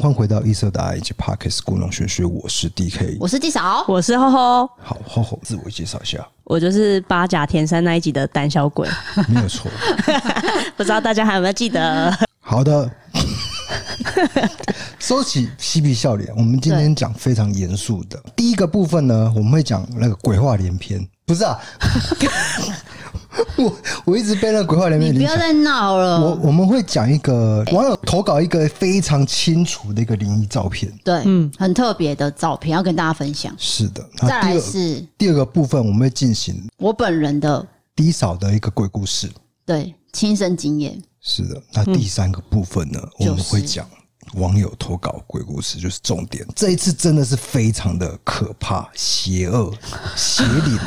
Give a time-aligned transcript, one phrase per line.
[0.00, 4.66] 欢迎回到异色答以及 Parkes 故弄玄学，我是 DK，我是纪嫂，我是厚厚。
[4.78, 8.88] 好，厚厚自我介绍一下，我就是八甲田山那一集的胆小鬼，
[9.28, 9.70] 没有错。
[10.74, 12.10] 不知道大家还有没有记得？
[12.40, 12.90] 好的，
[14.98, 18.18] 收起嬉皮笑脸，我们今天讲非常严肃的。
[18.34, 21.58] 第一个部分呢，我们会讲那个鬼话连篇，不是啊。
[23.56, 26.20] 我我一直被那鬼话连篇，你不要再闹了。
[26.20, 33.54] 我我们会讲一个网友投稿一个非常清楚的一个灵异照片，对，嗯，很特别的照片要跟大家分享。
[33.58, 39.28] 是的，再来是第二个部分，我们会进行我本人的低嫂的一个鬼故事，
[39.64, 41.00] 对，亲身经验。
[41.20, 43.86] 是的，那第三个部分呢，我们会讲
[44.34, 46.46] 网友投稿鬼故事，就是重点。
[46.56, 49.70] 这一次真的是非常的可怕、邪恶、
[50.16, 50.78] 邪灵。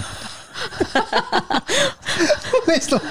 [2.68, 3.02] 为什么？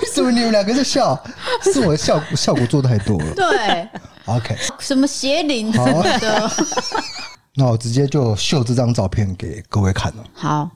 [0.00, 1.18] 为什么你们两个在笑？
[1.62, 3.34] 是我的效果效果做太多了。
[3.34, 3.88] 对
[4.26, 4.56] ，OK。
[4.78, 6.50] 什么邪灵的？
[7.54, 10.24] 那我直接就秀这张照片给各位看了。
[10.32, 10.70] 好，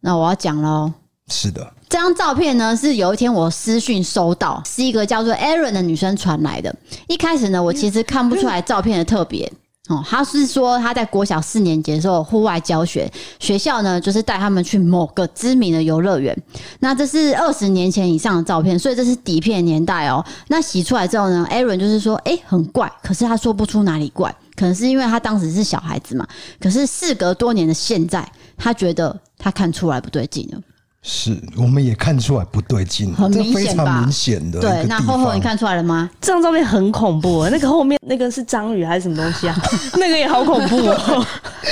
[0.00, 0.92] 那我要讲喽。
[1.28, 6.74] 是的，这张照片呢，是有一天我私讯收到，是一个叫做 Aaron 的女生传来的。
[7.08, 9.50] 一开始呢，我其实看不出来照片的特别。
[9.88, 16.36] 哦，他是说他在国小四年级的时候户外教学，学校呢就是带他们去某个知名的游乐园。
[16.80, 20.24] 那这是二十年前以上的照片，所以这是底片年代哦。
[20.48, 26.26] 那洗出来之后呢，Aaron 就是说，哎，很怪，可是他说不出哪里怪，可能是因为他当时是小孩子嘛。
[26.58, 30.60] 可是事隔多年的现在，他觉得他看出来不对劲了。
[31.08, 33.84] 是，我们也看出来不对劲，很明显吧？
[33.84, 34.60] 非常明显的。
[34.60, 36.10] 对，那厚厚你看出来了吗？
[36.20, 39.56] 这张照片很恐怖，那个后面那个是章鱼还是什么东西啊？
[39.94, 41.26] 那个也好恐怖哦。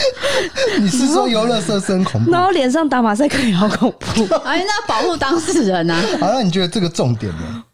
[0.78, 2.30] 你是说游乐设施恐怖？
[2.30, 4.34] 然后脸上打马赛克也好恐怖。
[4.44, 6.00] 哎，那保护当事人啊。
[6.20, 7.64] 好，那你觉得这个重点呢？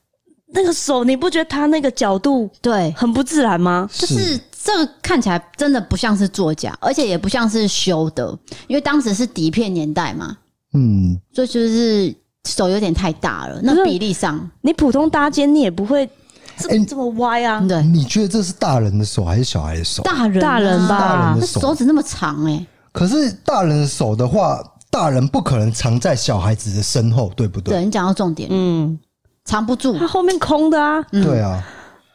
[0.55, 3.87] 那个手，你不觉得他那个角度对很不自然吗？
[3.93, 8.35] 就是这个看起来真的不像是作假，而且也不像是修的，
[8.67, 10.39] 因为当时是底片年代嘛。
[10.75, 12.15] 嗯，这就，就是
[12.49, 16.09] 手有点太大了，那比例上，你普通搭肩你也不会
[16.57, 17.61] 这么、欸、这么歪啊。
[17.61, 20.03] 对，你觉得这是大人的手还是小孩的手？
[20.03, 22.67] 大人，大人吧，大人的手，手指那么长哎、欸。
[22.93, 27.75] 可是大人的手的话，大人不可能藏在小孩子的身后，对不对？
[27.75, 28.99] 对，你讲到重点，嗯，
[29.45, 31.05] 藏不住，他后面空的啊。
[31.13, 31.63] 嗯、对啊，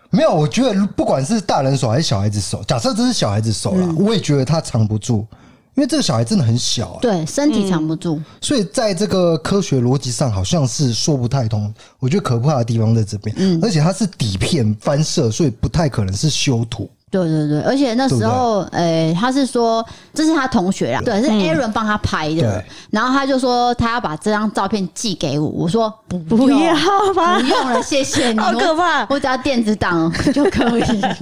[0.09, 5.25] 没有，我觉得不管是大人手还是小孩子手，假设这是小孩子手啦，嗯、我也觉得他藏不住。
[5.75, 11.73] 因为这个小孩真的很小啊，对，身体藏不住，所以在这个科学逻辑上好像是说不太通。
[11.99, 16.89] 我觉得可怕的地方在这边，嗯，而且它是底片翻摄，所以不太可能是修图。
[17.11, 26.73] 对对对，而且那时候，诶、欸，他是说这是他同学啦，对，是 Aaron 帮他拍的，然后他就说他要把这张照片寄给我，我说不不要
[27.13, 30.11] 吧，不用了，谢谢你，好可怕，我只要电子档。
[30.33, 31.15] 就可以了。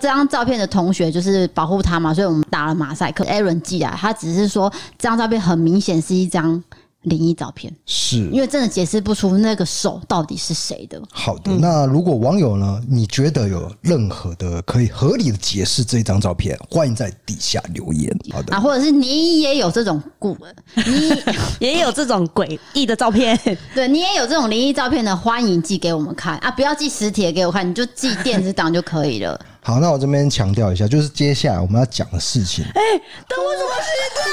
[0.00, 3.24] 这张照片的同学就是保护他嘛，所以我们打了马赛克。
[3.24, 6.62] Aaron 寄来，他只是说这张照片很明显是一张。
[7.04, 11.00] 灵异照片是因为真的解释不出那个手到底是谁的。
[11.10, 18.14] 好的，那如果网友呢，你觉得有任何的可以合理的解释这张照片，欢迎在底下留言。
[18.30, 20.36] 好的，啊，或者是你也有这种故，
[20.74, 21.22] 你
[21.58, 23.38] 也有这种诡异的照片，
[23.74, 26.50] 对你也有这种灵异照片的，欢迎寄给我们看啊！
[26.50, 29.40] 不要寄实体给我看，你就寄电子档就可以了。
[29.62, 32.62] 好，那我这边强调一下，就是接下来我们要讲的事情。
[32.74, 33.88] 哎、欸，等我怎么知
[34.20, 34.26] 道？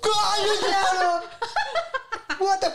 [0.00, 1.22] 挂就这样了，
[2.48, 2.72] 我的，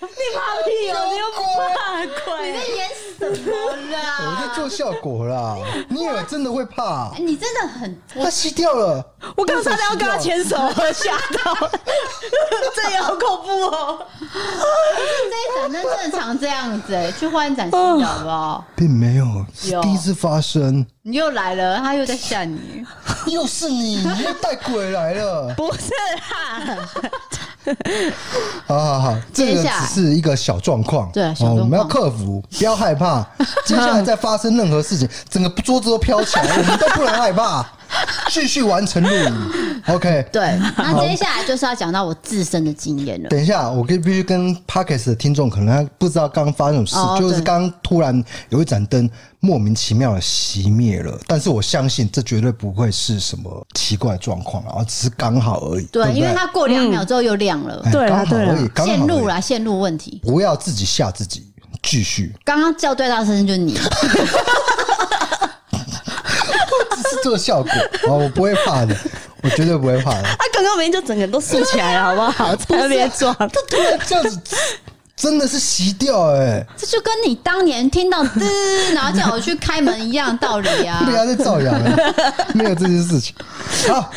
[0.00, 1.10] 你怕屁哦！
[1.10, 1.42] 你又不
[1.74, 2.52] 怕鬼？
[2.52, 2.88] 你在演
[3.18, 3.50] 什么
[3.90, 3.96] 啦？
[4.20, 5.56] 我在做效果啦！
[5.88, 7.10] 你以为真的会怕？
[7.18, 7.98] 你真的很……
[8.14, 9.04] 他吸掉了，
[9.36, 10.56] 我刚才要跟他牵手，
[10.92, 11.70] 吓到，
[12.74, 14.06] 这也好恐怖哦！
[14.20, 18.64] 这一整那正常这样子，哎，去换展示好不好？
[18.76, 19.24] 并没有，
[19.54, 20.86] 是第一次发生。
[21.02, 22.84] 你又来了，他又在吓你，
[23.26, 27.10] 又是你，你又带鬼来了， 不是哈？
[28.66, 33.26] 好好好，这个只是一个小状况，对，哦，我们要克服，不要害怕。
[33.64, 37.66] 接下来再发生任何事情，整个桌子都飘起来，我们都不能害怕。
[38.30, 40.26] 继续完成录影，OK。
[40.32, 43.28] 对，那接下来就是要讲到我自身的经验了。
[43.28, 49.08] 等一下，我跟必须跟 Podcast 的听众可能不知道刚刚发生什么事，就是刚刚突然有一盏灯
[49.40, 55.84] 莫名其妙的熄灭了，但是我相信这绝对不会是什么奇怪状况啊，只是刚好而已。
[55.86, 60.20] 对，因为它过两秒之后又亮了，对，刚好而已，线路啦，线路问题。
[60.24, 61.46] 不要自己吓自己，
[61.82, 62.34] 继续。
[62.44, 63.78] 刚刚叫对大声就是你。
[67.22, 67.70] 这个效果
[68.08, 68.96] 啊，我不会怕的，
[69.42, 70.22] 我绝对不会怕的。
[70.22, 72.56] 他刚刚明明就整个人都竖起来了，好不好？
[72.56, 74.56] 在那边装，他突然这样子，
[75.16, 81.02] 真的是洗掉哎、欸，这就跟你当年听到滋，然后叫我去开门一样道理啊！
[81.06, 82.14] 不要再造谣了，
[82.54, 83.34] 没有这件事情。
[83.88, 84.10] 好，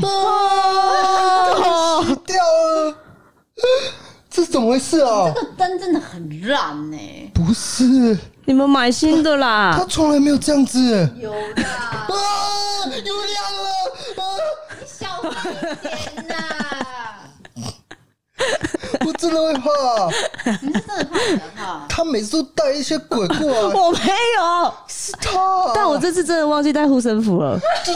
[0.00, 0.06] 不，
[2.04, 2.94] 洗掉了，
[4.34, 5.30] 这是怎么回事啊？
[5.32, 7.30] 这个灯真的很烂呢、欸。
[7.32, 9.76] 不是，你们买新的啦。
[9.78, 11.08] 他从来没有这样子。
[11.20, 11.38] 有啦，
[12.08, 12.10] 啊，
[12.90, 13.70] 有亮了，
[14.16, 14.22] 啊，
[14.80, 16.34] 你小声一点呐。
[19.06, 19.68] 我真的会怕，
[20.62, 21.86] 你是真的怕什么怕？
[21.88, 23.98] 他每次都带一些鬼过来， 我没
[24.36, 25.30] 有，是他。
[25.72, 27.56] 但我这次真的忘记带护身符了，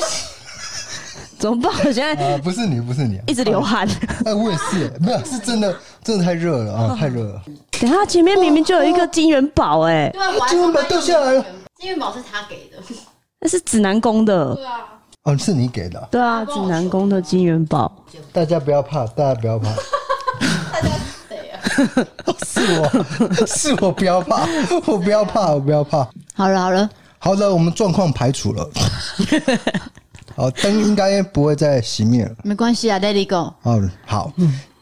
[1.39, 1.73] 怎么办？
[1.85, 3.89] 我 现在啊，不是你，不是你，一直流汗。
[4.25, 7.43] 哎，我也是， 没有，是真的，真的太热了啊，太热了。
[7.81, 11.45] 等下前面明明就有一个金元宝，哎，对啊，金元宝掉下来了，
[11.79, 12.77] 金元宝是他给的，
[13.41, 14.55] 那是指南宫的。
[14.55, 14.81] 对啊，
[15.25, 16.09] 哦，是你给的。
[16.11, 17.91] 对啊，指南宫的金元宝。
[18.33, 19.69] 大家不要怕，大家不要怕。
[22.45, 24.49] 是我是我不要怕，
[24.87, 25.99] 我不要怕，我不要怕。
[26.35, 28.69] 好了好了，好的，我们状况排除了。
[30.39, 32.33] 好，灯应该不会再熄灭了。
[32.45, 33.53] 没关系啊，Let it go。
[33.61, 34.33] 好，好，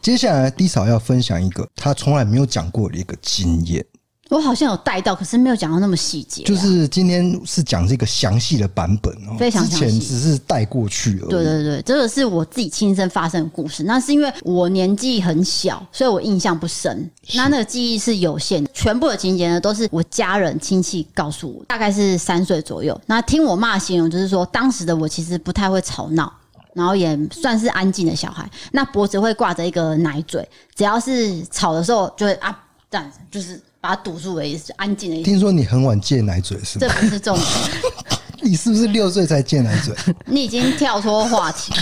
[0.03, 3.83] 接下来 D 嫂要分享一个他从来没有讲过的一个经验。
[4.29, 6.43] 我好像有带到，可是没有讲到那么细节。
[6.43, 9.85] 就是今天是讲这个详细的版本哦，非常详细。
[9.85, 11.29] 之前只是带过去而已。
[11.29, 13.83] 对对对，这个是我自己亲身发生的故事。
[13.83, 17.09] 那是因为我年纪很小，所以我印象不深。
[17.35, 22.99] 那那个记忆是有限的，全部的情节呢都是我家人亲戚告诉我，大概是三岁左右。
[23.05, 26.31] 那听我妈形容，就是说当时的我其实不太会吵闹，
[26.73, 28.49] 然后也算是安静的小孩。
[28.71, 32.57] 那脖子会挂着一个奶嘴，只要是吵的时候就会啊
[32.91, 33.61] 这样子，就是。
[33.87, 35.25] 把它堵住的意思，安静的意思。
[35.25, 36.85] 听说你很晚戒奶嘴是吗？
[36.85, 37.47] 这不是重点。
[38.43, 39.95] 你是不是六岁才戒奶嘴？
[40.25, 41.79] 你已经跳脱话题了。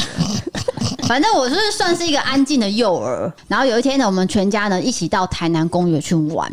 [1.07, 3.33] 反正我就是算是一个安静的幼儿。
[3.47, 6.51] 然后有一天呢，我们全家呢一起到台南公园去玩，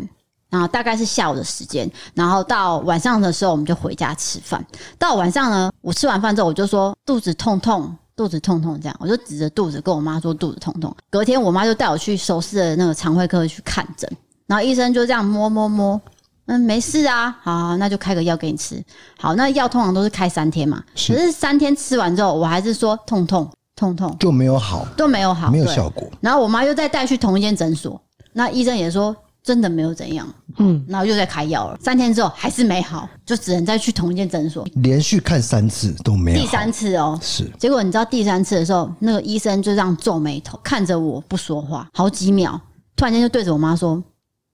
[0.49, 1.87] 然后大概是下午的时间。
[2.15, 4.65] 然后到晚上的时候，我们就回家吃饭。
[4.97, 10.95] 到晚上呢，我吃完饭之后，我就说肚子痛痛，肚子痛痛，这样我就指着肚子跟我妈说肚子痛痛。
[11.11, 14.09] 隔天我妈就带我去熟识的那个肠胃科去看诊。
[14.53, 15.99] 然后医生就这样摸摸摸，
[16.45, 18.79] 嗯，没事啊，好，那就开个药给你吃。
[19.17, 26.07] 好，那药通常都是开三天嘛，是可是三天吃完之后，我还是说痛痛痛痛，就没有好，都没有好，没有效果。
[26.21, 27.99] 然后我妈又再带去同一间诊所，
[28.31, 31.79] 那医生也说真的没有怎样，嗯，然后又再开药了。
[31.81, 36.39] 三天之后还是没好，就只能再去同一间诊所，连续看三次都没有。
[36.39, 37.49] 第三次哦，是。
[37.57, 42.61] 结果你知道第三次的时候，那个医生就这样皱眉头看着我不说话，好几秒，
[42.95, 43.99] 突然间就对着我妈说。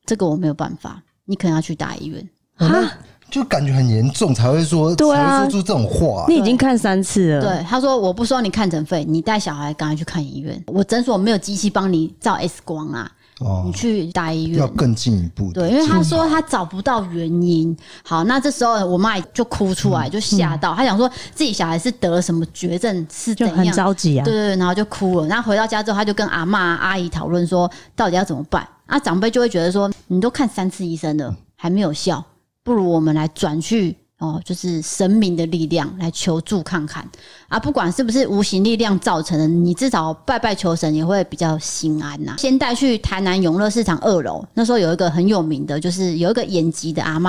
[0.09, 2.27] 这个我没有办法，你可能要去大医院
[2.57, 2.91] 啊，
[3.29, 6.25] 就感觉很严重才会说，对啊，才会说出这种话。
[6.27, 10.59] 你已经看三次了，对，他说我不收你看诊费，你带小孩赶快去看医院。
[10.65, 15.53] 我诊所没有机器帮你照 X 光啊，哦，你去大医院要更进一步。
[15.53, 17.77] 对，因为他说他找不到原因。
[18.03, 24.25] 好，那这时候我妈就哭出来，就吓到，她想说自己小孩是得了什么绝症，是怎样，着急啊。
[24.25, 25.27] 对对对，然后就哭了。
[25.27, 28.67] 然后回到家之后，他就跟阿嬷阿姨讨论说，到底要怎么办。
[28.89, 32.25] 啊，长辈就会觉得说，你都看三次医生了，还没有效，
[32.63, 37.07] 不如我们来转去哦，就是神明的力量来求助看看
[37.47, 37.59] 啊。
[37.59, 42.36] 不管是不是无形力量造成的，你至少拜拜求神也会比较心安呐。
[42.39, 47.19] 先带去台南永乐市场二楼，那时候有一个很有名的，就是有一个眼疾的阿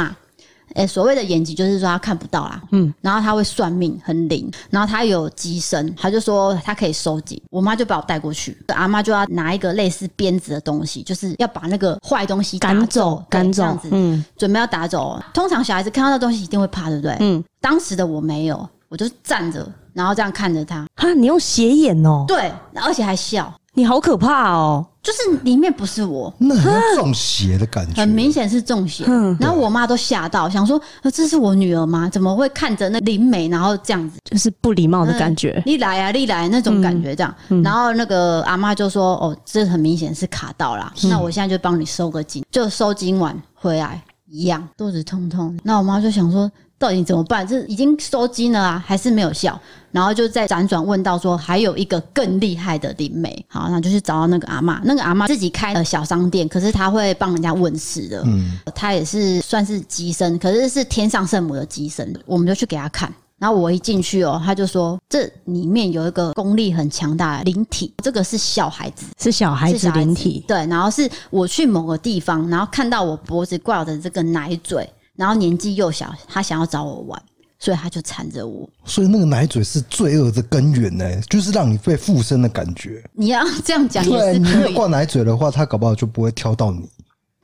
[0.75, 0.77] 嬷。
[0.77, 7.41] 诶，所谓的眼疾就是说他看不到啦，嗯，然后他会算命很灵，然后他有机身，他就说他可以收紧。
[7.51, 15.21] 我妈就把我带过去，阿妈就要拿一个类似鞭子的东西，就是要把那个坏东西赶走，赶走，这样子，嗯，准备要打走。
[15.35, 17.17] 通常小孩子看到那东西一定会怕，对不对？
[17.21, 20.87] 嗯，当时的我没有，我就站着，然后这样看着他。
[20.97, 22.25] 哈，你用斜眼哦？
[22.29, 23.53] 对，而且还笑。
[23.75, 24.85] 你好可怕哦！
[25.01, 29.05] 就是里面不是我，那很中邪的感觉，很明显是中邪。
[29.39, 30.81] 然后我妈都吓到，想说
[31.15, 32.09] ：“这是我女儿吗？
[32.11, 37.35] 怎么会看着那灵媒，然后这样子，就是不礼貌的感觉。”你来啊，你来那种感觉，这样。
[37.63, 40.93] 然后那个阿妈就说：“哦，这很明显是卡到啦。
[41.05, 45.57] 那我现在就帮你收个金，就收金完回来一样，肚子痛痛。
[45.63, 46.51] 那我妈就想说。
[46.81, 47.47] 到底怎么办？
[47.47, 49.61] 这已经收金了啊，还是没有效？
[49.93, 53.45] 然后就再辗转问到说，还有一个更厉害的灵媒。
[53.49, 54.81] 好，那就去找到那个阿嬷。
[54.85, 58.23] 那个阿嬷自己开了小商店，可是她会帮人家问事的。
[58.25, 62.19] 嗯，他也是算是机身，可是是天上圣母的机身。
[62.25, 63.13] 我们就去给她看。
[63.39, 70.43] 然后我一进去哦，他就说这里面有一个功力很强大的灵体，这个是小孩子，是小孩子灵体。
[70.49, 74.89] 对，然后是我去某个地方，然后看到我脖子挂着这个奶嘴。
[75.21, 77.23] 然后年纪又小，他想要找我玩，
[77.59, 78.67] 所以他就缠着我。
[78.87, 83.05] 所以那个奶嘴是罪恶的根源呢，就是让你被附身的感觉。
[83.13, 84.03] 你要这样讲。
[84.03, 86.89] 对，你挂奶嘴的话，他搞不好就不会挑到你。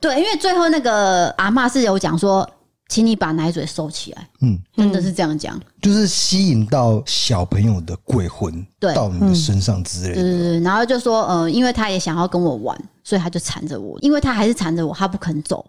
[0.01, 2.49] 对，因为最后那个阿嬷是有讲说，
[2.89, 4.27] 请你把奶嘴收起来。
[4.41, 10.15] 嗯，真的是这样讲，就是吸引到小朋友的鬼魂对到你的身上之类的。
[10.15, 15.63] 对对对，然后就说，呃，因为他也想要跟我玩，所以他就缠着我，因为他还是缠着我，他不肯走。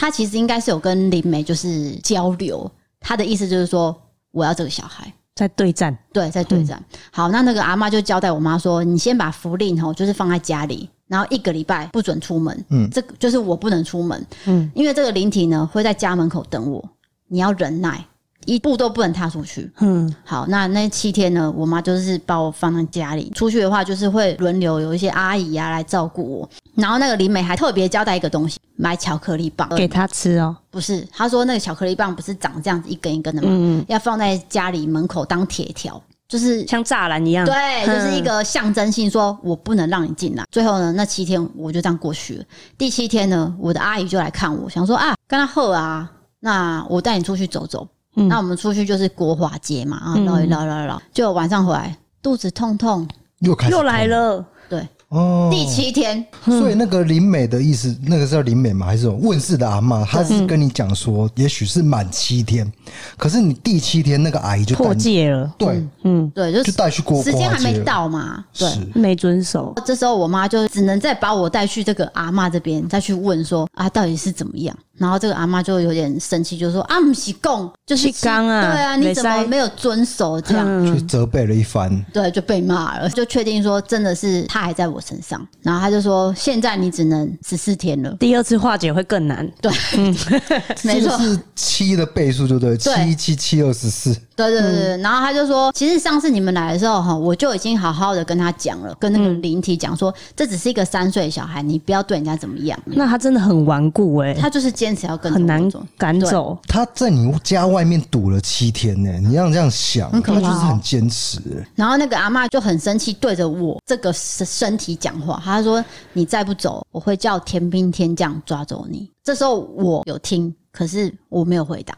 [0.00, 3.94] 他其实应该是有跟灵媒就是交流，他的意思就是说，
[4.30, 5.12] 我要这个小孩。
[5.34, 6.80] 在对战，对，在对战。
[6.92, 12.64] 嗯、好，那那个阿妈就交代我妈说：“你先把符令吼，就是放在家里，然后一个礼拜不准出门。
[12.70, 14.24] 嗯，这个就是我不能出门。
[14.46, 16.88] 嗯，因为这个灵体呢会在家门口等我，
[17.26, 18.04] 你要忍耐，
[18.46, 19.70] 一步都不能踏出去。
[19.80, 26.48] 嗯，好，那那七天呢，我妈就是把我放在家里，出去的话就是会轮流有一些阿姨啊来照顾我。
[26.74, 33.48] 然后那个林美还特别交代一个东西。”买巧克力棒给她吃哦，不是，她说那个巧克力棒不是长这样子一根一根的吗？
[33.50, 37.44] 嗯，要放在家里门口当铁条，就是像栅栏一样。
[37.44, 40.44] 对，就是一个象征性，说我不能让你进来。
[40.52, 42.44] 最后呢，那七天我就这样过去了。
[42.78, 47.88] 第七天呢，我的阿姨就来看我，想说啊，跟她喝啊，那我带你出去走走。
[48.18, 53.08] 嗯，那我们出去就是国华街嘛，啊，绕一绕绕绕，就晚上回来肚子痛痛，
[53.40, 54.86] 又开始又来了，对。
[55.08, 58.84] 哦，第七天，所以那个林美的意思，那个是叫林美吗？
[58.84, 60.04] 还是有问世的阿嬷？
[60.04, 62.70] 她是跟你讲说，也许是满七天，
[63.16, 69.72] 可是你第七天那个阿姨就破戒了，对，嗯，对，就就带去过，时间还没到嘛，对，没遵守。
[69.86, 74.76] 这时候我妈就只能再把我带去这个阿嬷这边，再去问说啊，到底是怎么样？
[74.98, 80.40] 然后这个阿妈就有点生气，就说啊，不是供，就是刚啊，对啊，你怎么没有遵守？
[80.40, 85.46] 这样就责备了一番，对，就被骂了，就确定说真的是他还在我身上。
[85.62, 89.48] 然后他就说，现在你只能十四天了，第二次化解会更难。
[89.60, 90.14] 对，嗯，
[90.82, 92.76] 没错，是七的倍数，对不对？
[92.76, 94.16] 七七七二十四。
[94.46, 102.78] 对对对对，然后他就说，其实上次你们来的时候哈，我就已经好好的跟他讲了，跟那个灵体讲说，这只是一个三岁的小孩，你不要对人家怎么样。
[102.84, 106.56] 那他真的很顽固哎，他就是坚持要跟很难赶走。
[106.68, 111.40] 他在你家外面堵了七天呢，你要这样想，他就是很坚持。
[111.74, 121.94] 然后那个阿嬷就很生气，对着我这个身体讲话，他说：“你再不走，我会叫天兵天将抓走你。”这时候我有听，可是我没有回答。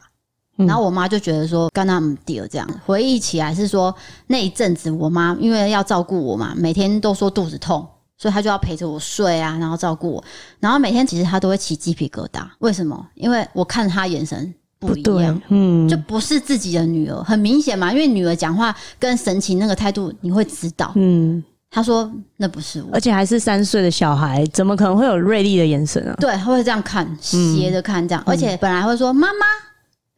[0.66, 3.94] 然后我妈就觉得说，干那么屌这样，回忆起来是说
[4.26, 7.86] 那一阵子，我妈因为要照顾我嘛，每天都说肚子痛，
[8.16, 10.24] 所以她就要陪着我睡啊，然后照顾我。
[10.58, 13.06] 然后每天其实她都会起鸡皮疙瘩，为什么？
[13.14, 21.42] 因为我看她眼神不一样，嗯，就不是自己的女儿，很明显嘛，因为女儿讲话跟神情那个态度，你会知道，嗯。
[21.72, 26.16] 她说那不是我，而且还是三岁的小孩，怎么可能会有锐利的眼神啊？
[26.18, 29.46] 对，她会这样看，斜着看这样，而且本来会说妈妈。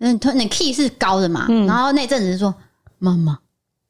[0.05, 2.53] 嗯，他那 key 是高的嘛，嗯、然后那阵子就说
[2.99, 3.39] 妈妈，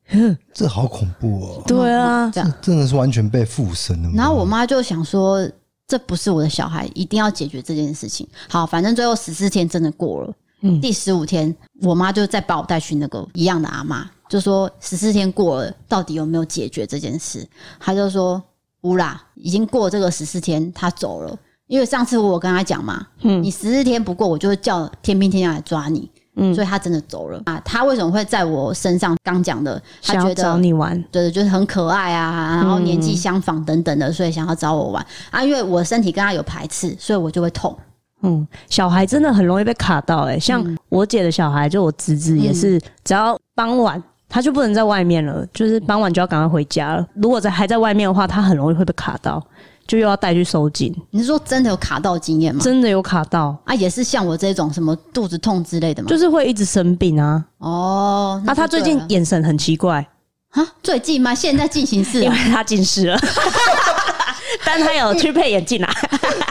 [0.53, 1.63] 这好恐怖哦。
[1.67, 4.11] 对啊，这样真的是完全被附身了。
[4.15, 5.49] 然后我妈就想说，
[5.87, 8.29] 这不是我的小孩，一定要解决这件事情。
[8.47, 17.49] 好，反正最后十四天真的过了，嗯，第十五天，我妈就再把我带去那个一样的阿妈，就说十四天过了，到底有没有解决这件事？
[17.81, 18.43] 她就说
[18.83, 21.35] 无啦，已经过这个十四天，她走了。
[21.73, 27.59] 因为上次我跟他讲嘛，嗯，你十四天不过，我就会叫天兵天将来抓你，嗯，所以他真的走了啊。
[27.65, 29.17] 他为什么会在我身上？
[29.25, 35.43] 刚讲的，他觉得找你玩，对，就是很可爱啊，然后年纪相仿等等的，所以想要找我玩啊。
[35.43, 37.75] 因为我身体跟他有排斥，所以我就会痛。
[38.21, 47.07] 嗯，小孩真的很容易被卡到哎、欸，像我姐的小孩，就我侄子也是，只要傍晚他就不能在外面了，就是傍晚就要赶快回家了。
[47.15, 49.43] 如果在还在外面的话，他很容易会被卡到。
[49.87, 50.95] 就又要带去收紧。
[51.11, 52.61] 你是说真的有卡到经验吗？
[52.63, 56.09] 真的有卡到啊，也是像我这种什么肚子痛之类的吗？
[56.09, 57.45] 就是会一直生病啊。
[57.59, 60.07] 哦，那、啊、他最近眼神很奇怪
[60.51, 60.67] 啊？
[60.83, 61.35] 最近吗？
[61.35, 63.19] 现在进行式， 因为他近视了，
[64.65, 65.93] 但他有去配眼镜啊。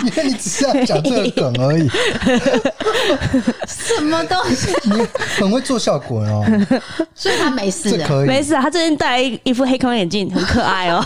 [0.04, 1.88] 你看你只是要讲这个梗而已。
[3.68, 4.74] 什么东西？
[4.86, 5.08] 你
[5.38, 6.44] 很会做效果哦。
[7.14, 8.56] 所以他没事，这可以没事。
[8.56, 11.04] 他最近戴一一副黑框眼镜，很可爱哦。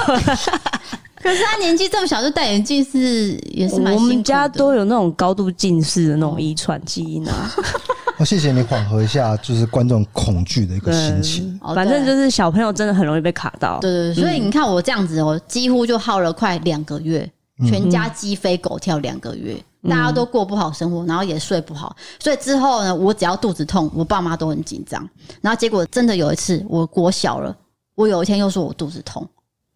[1.26, 3.96] 可是他年纪这么小就戴眼镜，是也是蛮。
[3.96, 7.52] 我们家都有那种高度近视的那种遗传基因啊。
[8.20, 11.60] 哦，谢谢你缓和一下，就是观众恐惧的一个心情。
[11.74, 13.80] 反正就是小朋友真的很容易被卡到。
[13.80, 17.28] 对对对，所以你看我这样子，我几乎就耗了快两个月，
[17.68, 19.58] 全家鸡飞狗跳两个月，
[19.90, 21.96] 大家都过不好生活，然后也睡不好。
[22.20, 25.10] 所以之后呢，我只要肚子痛，我爸妈都很紧张。
[25.42, 27.58] 然后结果真的有一次，我国小了，
[27.96, 29.28] 我有一天又说我肚子痛，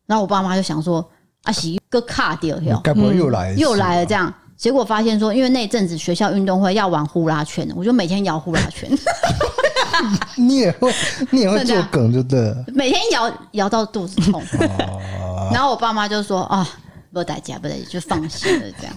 [0.05, 1.03] 然后我爸妈就想说。
[1.43, 4.05] 啊，是一个卡掉，该不会又来又来了？
[4.05, 8.89] 这样，结果发现说，因为那阵子学校运动会要玩呼啦圈，我就每天摇呼啦圈。
[10.35, 10.93] 你也会，
[11.31, 12.63] 你也会做梗，就对了。
[12.73, 14.41] 每天摇摇到肚子痛，
[15.51, 16.67] 然后我爸妈就说：“啊，
[17.11, 18.93] 不带家，不带，就放心了。”这样。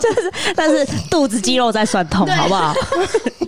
[0.00, 2.72] 就是但是肚子肌肉在酸痛，好不好？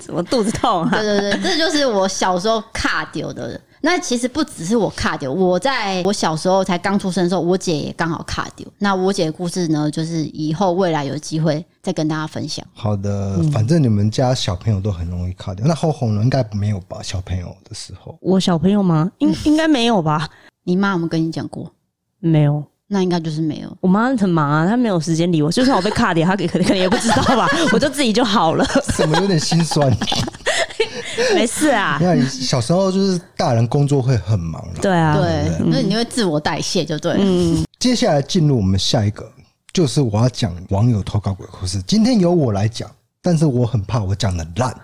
[0.01, 0.91] 怎么肚子痛啊？
[0.93, 3.61] 对对对，这就是我小时候卡丢的。
[3.83, 8.67] 那其实不只是我卡丢，我在我小时候才刚出生的时候，我姐也刚好卡丢。
[8.79, 12.65] 那我姐的故事呢，就是以后未来有机会再跟大家分享。
[12.75, 15.65] 好的，反正你们家小朋友都很容易卡丢。
[15.67, 16.23] 那后红呢？
[16.23, 17.01] 应该没有吧？
[17.03, 19.11] 小朋友的时候，我小朋友吗？
[19.19, 20.29] 应应该没有吧？
[20.65, 21.73] 你妈有没有跟你讲过？
[22.19, 22.63] 没有。
[22.93, 23.77] 那应该就是没有。
[23.81, 25.51] 我妈很忙啊，她没有时间理我。
[25.51, 27.49] 就算我被卡掉，她可能可能也不知道吧。
[27.73, 28.67] 我就自己就好了。
[28.97, 29.89] 怎么有点心酸？
[31.35, 31.99] 没事啊。
[32.03, 34.67] 那你小时候就是大人工作会很忙。
[34.81, 37.17] 对啊，对，那你会自我代谢就对。
[37.19, 37.65] 嗯。
[37.79, 39.31] 接下来进入我们下一个，
[39.73, 41.81] 就是我要讲网友投稿鬼故事。
[41.83, 42.91] 今天由我来讲，
[43.23, 44.75] 但是我很怕我讲的烂，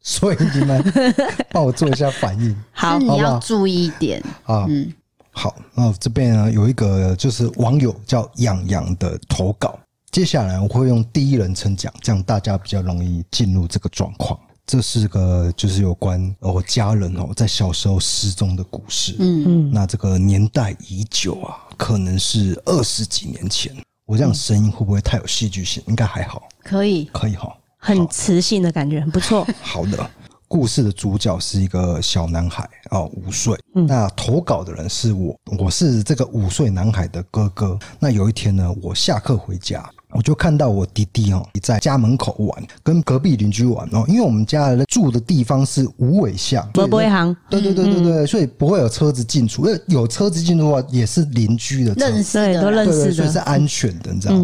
[0.00, 0.82] 所以你们
[1.52, 2.56] 帮我做一下反应。
[2.72, 4.66] 好，你要注意一点啊。
[4.68, 4.92] 嗯。
[5.30, 9.78] 好，那这边呢有一个就是网友叫洋洋的投稿。
[10.10, 14.38] 接下来我会用第一人称讲，这样大家比较容易进入这个状况。
[14.66, 19.16] 这是个就是有关我家人哦在小时候失踪的故事。
[19.18, 23.74] 嗯嗯，那这个年代已久啊，可能是二十几年前。
[24.06, 25.82] 我这样声音会不会太有戏剧性？
[25.86, 29.46] 应该还好，可以，可以哈，很磁性的感觉，很不错。
[29.62, 30.10] 好的。
[30.48, 33.58] 故事的主角是一个小男孩哦，五岁。
[33.72, 37.78] 那投稿的人是我，我是这个五岁男孩的哥哥。
[37.98, 39.88] 那有一天呢，我下课回家。
[40.14, 44.04] 我就看到我弟弟哦，在家门口玩，跟隔壁邻居玩哦。
[44.08, 47.36] 因为我们家住的地方是无尾巷，不会行。
[47.48, 49.66] 对对对对对，所以不会有车子进出。
[49.66, 54.34] 因为有车子进出的话，也是邻居的，认识的，都认识的，所以是安全的，你知道？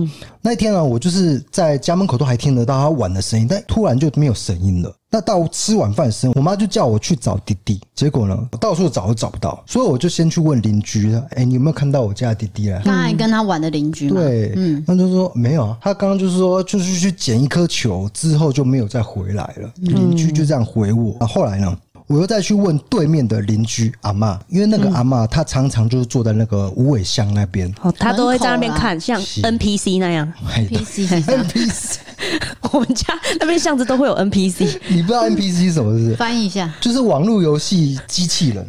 [0.41, 4.95] 那一天呢，我就是在家门口都还听得到他玩的声音，但突然就没有声音了。
[5.11, 12.83] 那到吃晚饭时，我妈就叫我去找弟弟，结果呢，我到处找都找不到，所以我就先去问邻居了，哎，你有没有看到我家的弟弟啊？
[12.85, 14.21] 刚才跟他玩的邻居嘛？
[14.21, 19.73] 对，嗯，他就说没有啊，他刚刚就是说，就是去捡一颗球之后就没有再回来了。
[19.77, 21.17] 邻居就这样回我。
[21.21, 21.75] 那后来呢？
[22.09, 30.33] 我又再去问对面的邻居阿嬷，因为那个阿嬷她常常就是坐在那个五尾巷那边，哦，她都会在那边看，像 NPC 那样。
[30.57, 31.97] NPC NPC，
[32.73, 33.07] 我们家
[33.39, 36.17] 那边巷子都会有 NPC， 你不知道 NPC 是什么是？
[36.17, 38.67] 翻译一下，就是网络游戏机器人，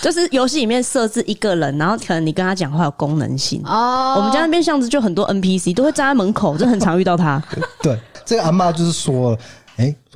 [0.00, 4.14] 就是游戏里面设置一个人，然后可能你跟他讲话有功能性哦。
[4.16, 7.42] 我们家那边巷子就很多 NPC 都会站在门口，就很常遇到他。
[7.82, 9.59] 对，这个阿嬷就是说，哎。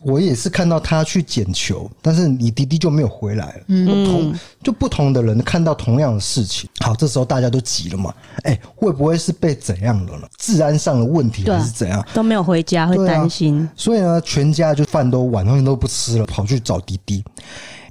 [0.04, 3.60] 我也是看到他去捡球，但是你弟弟就没有回来了。
[3.68, 6.68] 嗯，不同就不同的人看到同样的事情。
[6.80, 8.14] 好，这时候大家都急了嘛？
[8.42, 10.28] 哎、欸，会不会是被怎样了呢？
[10.38, 12.04] 治安上的问题还是怎样？
[12.12, 13.68] 都没有回家，会担心、啊。
[13.74, 17.24] 所以呢，全家就饭都晚上都不吃了，跑去找弟弟。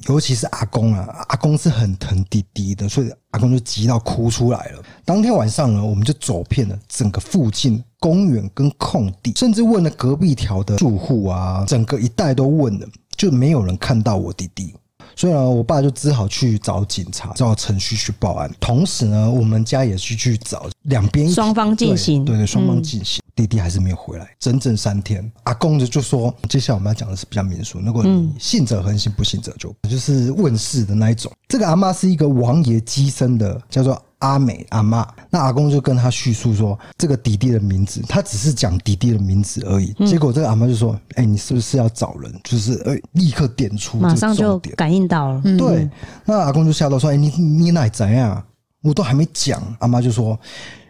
[0.07, 4.83] 尤其是阿公啊，阿公是很疼弟弟的，所以阿公就急到哭出来了。
[5.05, 14.75] 当天晚上呢，我们就走遍了整个附近公园跟空地，甚至问了隔壁条的住户啊，整个一带都问了，就没有人看到我弟弟。
[15.15, 18.51] 所以呢，我爸就只好去找警察，照程序去报案。
[18.59, 23.21] 同时呢，我们家也是去找两边双方进行，对对，双方进行。
[23.35, 25.31] 弟弟还是没有回来，整整三天。
[25.43, 31.31] 阿公就就说，接下来我们要讲的是比较民俗，如果你信者恒信，不信者就就是问世的那一种。
[31.47, 35.07] 这个阿妈是一个王爷乩身的，叫做阿美阿妈。
[35.29, 39.93] 那阿公就跟他叙述说，这个弟弟的名字，他只是讲弟弟的名字而已。
[40.07, 42.33] 结果这个阿妈就说：“哎，你是不是要找人？
[42.43, 45.89] 就是呃，立刻点出，马上就感应到了。”对，
[46.25, 48.43] 那阿公就吓到说：“哎，你你哪怎样？
[48.81, 50.39] 我都还没讲。”阿妈就说：“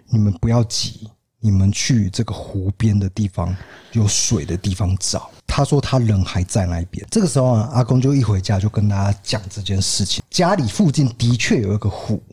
[0.10, 1.10] 你们不要急。”
[1.46, 3.54] 你们去这个湖边的地方，
[3.92, 5.30] 有水的地方找。
[5.46, 7.06] 他说他人还在那边。
[7.12, 10.24] 这个时候啊，阿公就一回家就跟大家讲这件事情。
[10.30, 12.24] 家里附近的确有一个湖，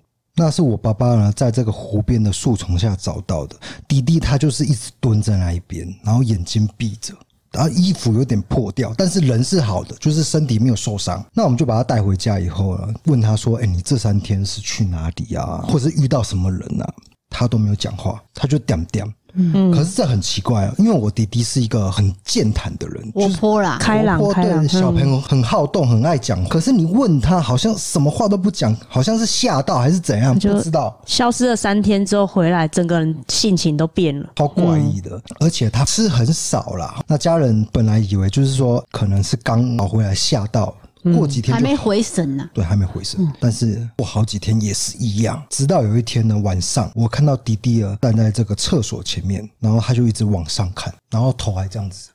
[0.40, 3.54] 那是我爸爸呢在这个湖边的树丛下找到的。
[3.86, 7.12] 弟弟他就是一直蹲在那一边，然后眼睛闭着，
[7.52, 11.22] 然后衣服有点破掉，但是人是好的，就是身体没有受伤。
[11.34, 15.62] 那我们就把他带回家以后呢，问他说：“哎，你这三天是去哪里啊？
[15.68, 16.94] 或者是遇到什么人啊？”
[17.28, 19.06] 他都没有讲话，他就点点。
[19.34, 26.44] 嗯，可是这很奇怪啊，因为我弟弟是一个很健谈的人，活泼啦，开朗，开朗，小朋友很好动，很爱讲。
[26.48, 30.98] 可是你问他，好像什么话都不讲，好像是吓到还是怎样，不知道。
[31.06, 35.20] 消失了三天之后回来，整个人性情都变了，好怪异的。
[35.40, 40.74] 而且他吃很少啦，那家人本来以为就是说可能是刚跑回来吓到。
[41.02, 43.20] 过几天还没回神呢，对，还没回神。
[43.38, 52.10] 但是过好几天也是一样，直到有一天呢，晚上我看到迪迪尔站在这个厕所前面，然后他就一直往上看，然后头还这样子。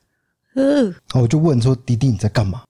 [0.54, 2.62] 嗯，然后我就问说：“迪迪你在干嘛？”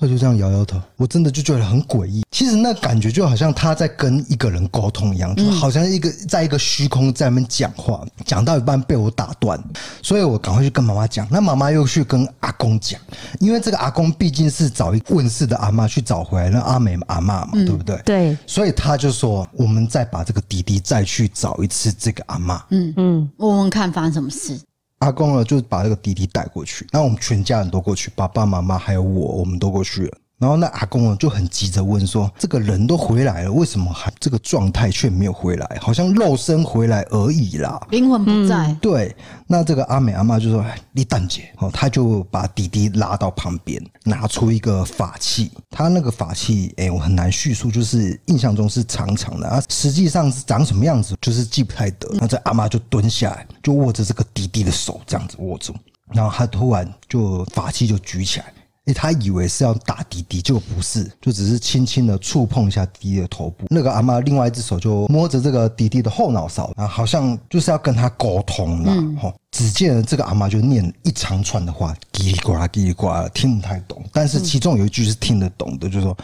[0.00, 2.24] 他就这样摇摇头，我真的就觉得很诡异。
[2.30, 9.62] 其实那感觉就好像他在跟一个人沟通一样，就好像一个在一个虚空在那边讲话，讲到一半被我打断，
[10.00, 11.28] 所以我赶快去跟妈妈讲。
[11.30, 12.98] 那妈妈又去跟阿公讲，
[13.40, 18.00] 因为这个阿公毕竟是找一问世的阿嬷去找回来，那阿美阿妈嘛，对不对？
[18.06, 22.64] 对，所以他就说，我们再把这个弟弟再去找一次这个阿妈。
[22.70, 24.58] 嗯嗯，问问看发生什么事。
[25.00, 30.18] 阿公呢，就把这个弟弟带过去，那我们全家人都过去，爸爸妈妈还有我，我们都过去了。
[30.40, 35.78] 然后那阿公呢就很急着问说：“这个人都回来了，为什么还这个状态却没有回来？
[35.82, 38.56] 好像肉身回来而已啦，灵魂不在。
[38.68, 39.14] 嗯”对，
[39.46, 45.50] 那这个阿美阿妈就说：“你蛋姐哦，他就把弟弟拉到旁边，拿出一个法器。
[45.68, 52.08] 他那个法器，哎，我很难叙述，就是印象中是长长的啊，实际上是长什么样子，就是记不太得。
[52.14, 55.74] 那这阿妈就蹲下来，就握着这个弟弟的手，这样子握住，
[56.14, 58.46] 然后他突然就法器就举起来。”
[58.92, 63.66] 他以为是要打弟弟，结果不是，就只是轻轻的触碰一下弟弟的头部。
[63.68, 68.92] 那个阿妈另外一只手就摸着这个弟弟的后脑勺，啊好像就是要跟他沟通了。
[68.92, 76.16] 嗯，只见这个阿妈就念一长串的话，叽里呱啦，叽里呱啦，听不太懂，但是其中有一句是听得懂的，就是说：“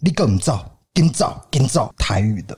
[0.00, 0.64] 你更照。”
[1.00, 2.54] 金照跟照台语的，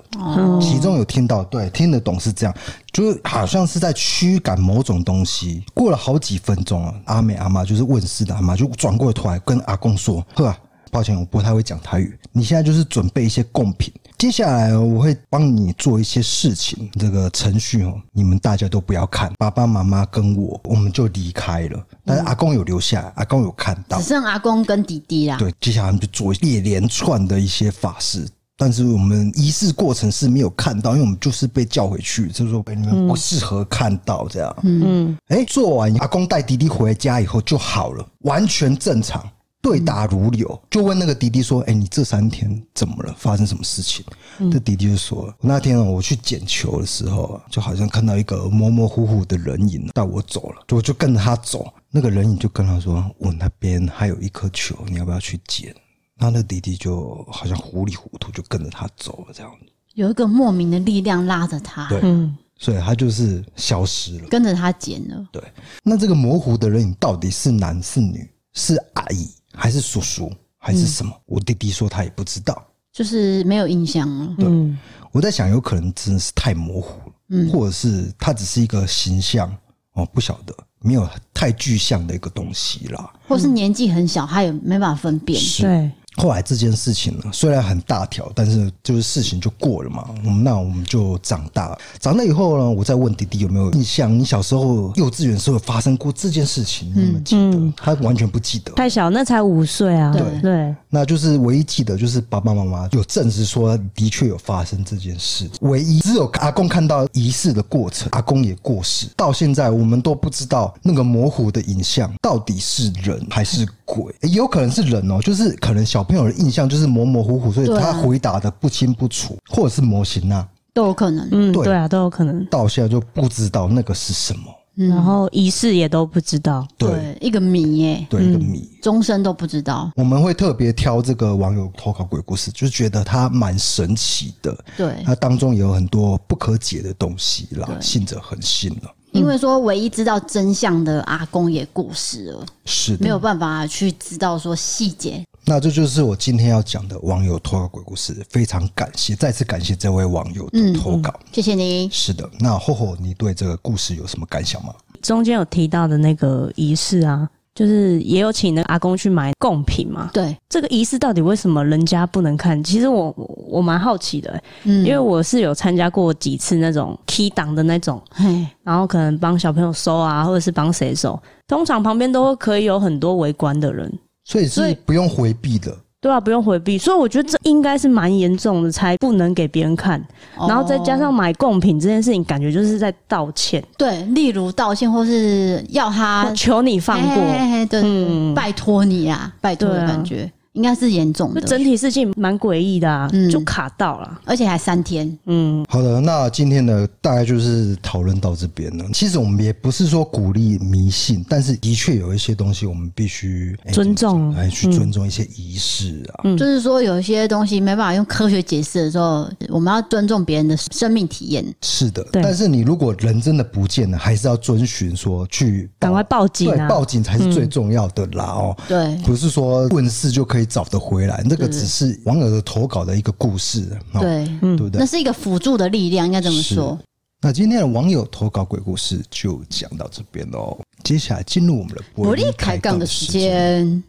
[0.61, 2.52] 其中有听到，对，听得懂是这样，
[2.92, 5.64] 就好像是在驱赶某种东西。
[5.72, 10.52] 过了好几分钟啊，阿美阿妈就是问世的阿妈，就转过头来跟阿公说：“呵，
[10.90, 21.85] 抱歉，我不太会讲台语，你现在就是准备一些贡品。”接下来我会帮你做一些事情，这个程序哦，你们大家都不要看，爸爸妈妈跟我，我们就离开了。
[22.04, 25.37] 但是阿公有留下来，阿公有看到，只剩阿公跟弟弟啦。
[25.38, 28.24] 对，接下来我们就做一连串的一些法事，
[28.56, 34.56] 但是我们仪式过程是没有看到，因为我们就是被叫回去，就是说你们不适合看到这样。
[34.62, 39.28] 嗯嗯，哎，做完阿公带弟弟回家以后就好了，完全正常。
[39.62, 43.14] 对答如流，就问那个弟弟说：“哎，你这三天怎么了？
[43.16, 44.05] 发生什么事情？”
[44.51, 51.72] 这、嗯、弟弟就说：“那天我去捡球的时候啊，就好像看到一个模模糊糊的人影带我走了，就我就跟着他走。
[51.90, 55.72] 那个人影就跟他说：‘我那边还有一颗球，你要不要去捡？’
[56.18, 59.66] 那那弟弟就好像糊里糊涂就跟着他走了，这样子。
[59.94, 65.25] 有一个莫名的力量拉着他，对，嗯，所以他就是消失了，跟着他捡了。
[65.31, 65.40] 对，
[65.85, 68.29] 那这个模糊的人影到底是男是女？
[68.55, 69.31] 是阿姨？
[69.54, 71.12] 还是叔叔，还是什么？
[71.14, 74.34] 嗯、我弟弟说他也不知道，就是没有印象了。
[74.38, 74.78] 对，嗯、
[75.10, 79.54] 我在想，有可能真的是太模糊了，嗯，或者是他只是一个形象
[79.94, 85.40] 哦，不晓得，没有太具象的一个东西啦，或是年纪很小，他也没办法分辨。
[85.40, 85.90] 是对。
[86.16, 90.05] 后来这件事情呢，虽然很大条，但是就是事情就过了嘛。
[90.44, 91.79] 那我们就长大了。
[91.98, 97.57] 长大以后呢，我再问弟弟有没有印象，你小时候幼稚园时候发生过这件事情，你有没有记得？
[97.57, 98.72] 嗯、他完全不记得。
[98.75, 100.12] 太小，那才五岁啊。
[100.12, 105.48] 对对，那就是唯一记得就是爸爸妈妈有证实说的确有发生这件事。
[105.62, 109.07] 唯一只有阿公看到仪式的过程，阿公也过世。
[109.16, 116.01] 到现在我们都不知道那个模糊的影像到底是人还是鬼，也有可能是人哦，就是可能小。
[116.02, 121.28] 小朋友的印象就是模模糊糊，所以他回答的不清不楚，或者是模型啊，都有可能。
[121.30, 122.44] 嗯，对啊，都有可能。
[122.46, 126.66] 到现在就不知道那个是什么，嗯、然后仪式也都不知道。
[126.76, 129.92] 对，对一个谜耶，对，一个谜，终身都不知道。
[129.94, 134.52] 我们会特别挑这个网友投稿鬼故事，就是觉得它蛮神奇的。
[134.76, 138.92] 对，它当中也有很多不可解的东西啦，信者恒信了。
[139.12, 145.22] 因为说唯一知道真相的阿公也过世了，是的，没有办法去知道说细节。
[145.44, 151.88] 那这就是我今天要讲的网友投稿鬼故事，非常感谢，再次感谢这位网友的投稿，嗯嗯、谢谢你。
[151.90, 154.72] 是的，那霍霍，你对这个故事有什么感想吗？
[155.02, 160.09] 中间有提到的那个仪式啊，就是也有请那个阿公去买贡品嘛。
[160.12, 162.62] 对，这个仪式到底为什么人家不能看？
[162.62, 163.12] 其实我
[163.48, 173.92] 我蛮好奇的、欸，嗯，因为我是有参加过几次那种 key 档的那种，嘿，然后可能帮小朋友收啊，或者是帮谁收，通常旁边都可以有很多围观的人。
[174.24, 176.78] 所以是不用回避的，对啊，不用回避。
[176.78, 180.00] 所以我觉得这应该是蛮严重的，才不能给别人看。
[180.37, 183.62] 哦、然后再加上买贡品这件事情，感觉就是在道歉。
[183.76, 190.30] 对，例如道歉，或是要他求你放过，嘿嘿嘿对，嗯、拜托你啊，拜托的感觉。
[190.52, 195.18] 应该是严重的，整体事情蛮诡异的啊，嗯、就卡到了，而且还三天。
[195.24, 198.84] 嗯，好的，那今天呢，大概就是讨论到这边了。
[198.92, 206.20] 其实我们也不是说鼓励迷信，但是的确有一些东西我们必须尊重，来去尊重一些仪式啊。
[206.24, 211.42] 嗯、就是说有一些东西没办法用科学解释的时候，我们要尊重别人的生命体验。
[211.62, 218.24] 是的，但是你如果人真的不见了，还是要遵循说去赶快报警、啊，对，报警才是最重要的啦。
[218.24, 220.41] 哦、嗯，对，不是说问事就可以。
[220.42, 221.22] 以找得回来。
[221.24, 224.81] 那个只是网友的投稿的一个故事，哦、对，对不对？
[224.81, 226.78] 那是一个辅助的力量，应该这么说。
[227.20, 230.59] 那今天的网友投稿鬼故事就讲到这边喽。
[230.83, 233.83] 接下来进入我们的伯利开杠的时间。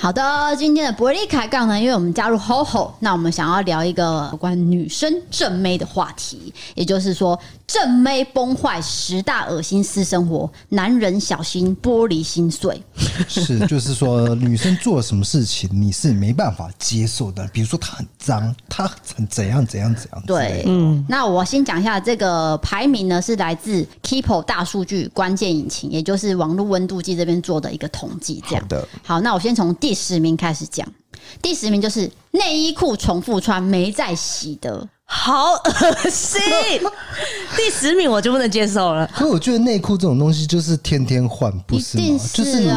[0.00, 12.80] 好的，今天的伯利开杠呢，因为我们加入 HoHo，那我们想要聊一个有关女生正妹的话题，也就是说正妹崩坏十大恶心私生活，男人小心玻璃心碎。
[13.26, 20.22] 是，就是说女生做了什么事情你是没办法接受的，比如说她很脏，她很怎样怎样怎样。
[20.24, 28.42] 对，嗯，那我先讲一下这个排名呢，是来自 Keepo 大数据关键引擎，也就是网络温度计这边做的一个统计。
[28.48, 30.86] 这样好的，好，那我先从第十名开始讲，
[31.42, 36.40] 第十名就是内衣裤重复穿没再洗的，好恶心。
[37.56, 39.06] 第十名我就不能接受了。
[39.14, 42.20] 可我觉得内裤这种东西就是天天换，不是吗？
[42.32, 42.70] 就是你，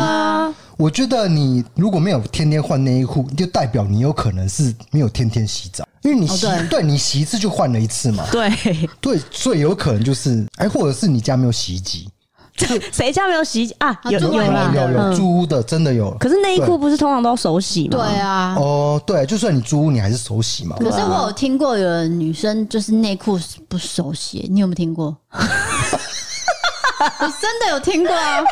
[0.77, 8.25] 我觉得你如果没有天天换内衣裤，就代表你有可能是没有天天洗澡，因为你洗，哦、对，对你洗一次就换了一次嘛。
[8.31, 8.49] 对
[8.99, 12.09] 对，所以有可能就是，哎，或者是你家没有洗衣机。
[12.91, 13.97] 谁家没有洗衣机啊？
[14.05, 16.11] 有有有有有租屋的，真的有。
[16.19, 17.97] 可是内衣裤不是通常都要手洗吗？
[17.97, 18.55] 对啊。
[18.57, 20.75] 哦，对，就算你租屋，你还是手洗嘛。
[20.79, 25.17] 可是我有听过有的女生就是内裤不手洗，你有没有听过？
[27.19, 28.43] 我真的有听过啊。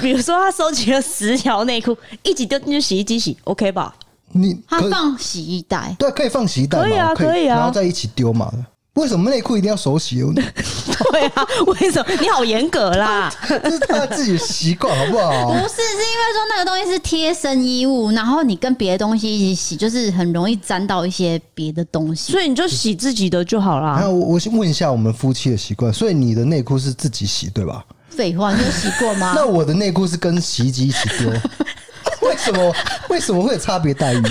[0.00, 3.94] 比如说，他收集了十条内裤，一起丢进去洗衣机洗，OK 吧？
[4.34, 8.50] 你他放洗衣袋，对，可以放洗衣袋，可以啊，可以啊，然后再一起丢嘛。
[8.94, 10.20] 为什么内裤一定要手洗？
[10.32, 12.14] 对啊，为什么？
[12.20, 13.32] 你好严格啦！
[13.48, 15.48] 这是他自己的习惯，好不好？
[15.48, 23.98] 不是，是因为说那个东西是贴身衣物，然后你跟别的东西一起洗，就是很容易沾到一些别的东西，所以你就洗自己的就好啦。
[24.00, 27.82] 那我我先问一下我们夫妻的习惯，所以你的内裤是自己洗对吧？
[28.10, 29.32] 废话，你有洗过吗？
[29.34, 31.30] 那我的内裤是跟洗衣机一起丢，
[32.28, 32.74] 为什么？
[33.08, 34.22] 为什么会有差别待遇？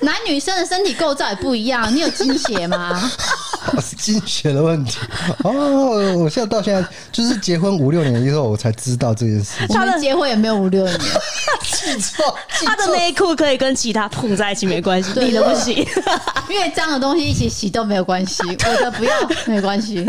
[0.00, 3.10] 男女生的身体构造也不一样，你有经血吗？
[3.82, 4.98] 是经血的问题
[5.42, 6.16] 哦。
[6.18, 9.66] 我现在到现在就是结婚五六年以后，我才知道这件事。
[9.68, 10.98] 他们结婚也没有五六年，
[11.62, 12.36] 记错。
[12.64, 15.86] 他的内裤可以跟其他碰在一起没关系，你的不行。
[16.48, 19.12] 因为脏的东西一起洗都没有关系，我的不要
[19.46, 20.06] 没关系，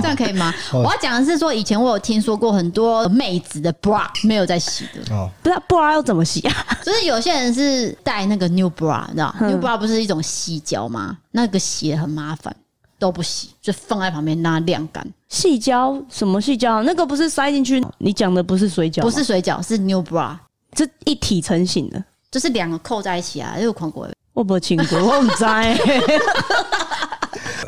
[0.00, 0.54] 这样可以吗？
[0.72, 6.66] 我要讲的是说，以前我有听说过很多妹子的 bra 没有在洗的哦，不知道 bra 要怎么洗啊？
[6.84, 11.18] 就是有些人是带那个 new bra，你知道 new bra 不是一种洗胶吗？
[11.32, 12.54] 那个洗也很麻烦。
[12.98, 15.02] 都不洗，就放在旁边让它晾干。
[15.30, 15.98] 细胶？
[16.10, 16.82] 什么细胶？
[16.82, 17.82] 那个不是塞进去？
[17.96, 19.00] 你讲的不是水饺？
[19.00, 20.36] 不是水饺，是 new bra，
[20.74, 23.58] 这一体成型的，就是两个扣在一起啊。
[23.58, 24.06] 有看过？
[24.34, 25.50] 我不清楚，我不知道。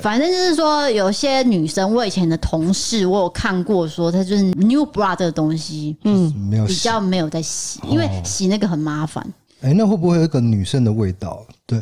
[0.02, 9.26] 反正就是说，有些女生，我以前的同事，我有看过，说她就是 new bra 这个东西，嗯，没有比较没有在洗，因为洗那个很麻烦。
[9.62, 11.44] 哎、欸，那会不会有一个女生的味道？
[11.66, 11.80] 对。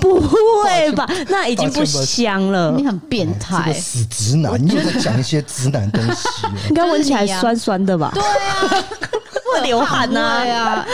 [0.00, 1.06] 不会吧？
[1.28, 2.72] 那已经不香了。
[2.72, 4.52] 你很变态，死直男！
[4.62, 6.28] 你又在讲一些直男东西，
[6.70, 8.10] 应该闻起来酸酸的吧？
[8.14, 8.84] 对啊，
[9.54, 10.42] 会流汗呐。
[10.42, 10.86] 对啊。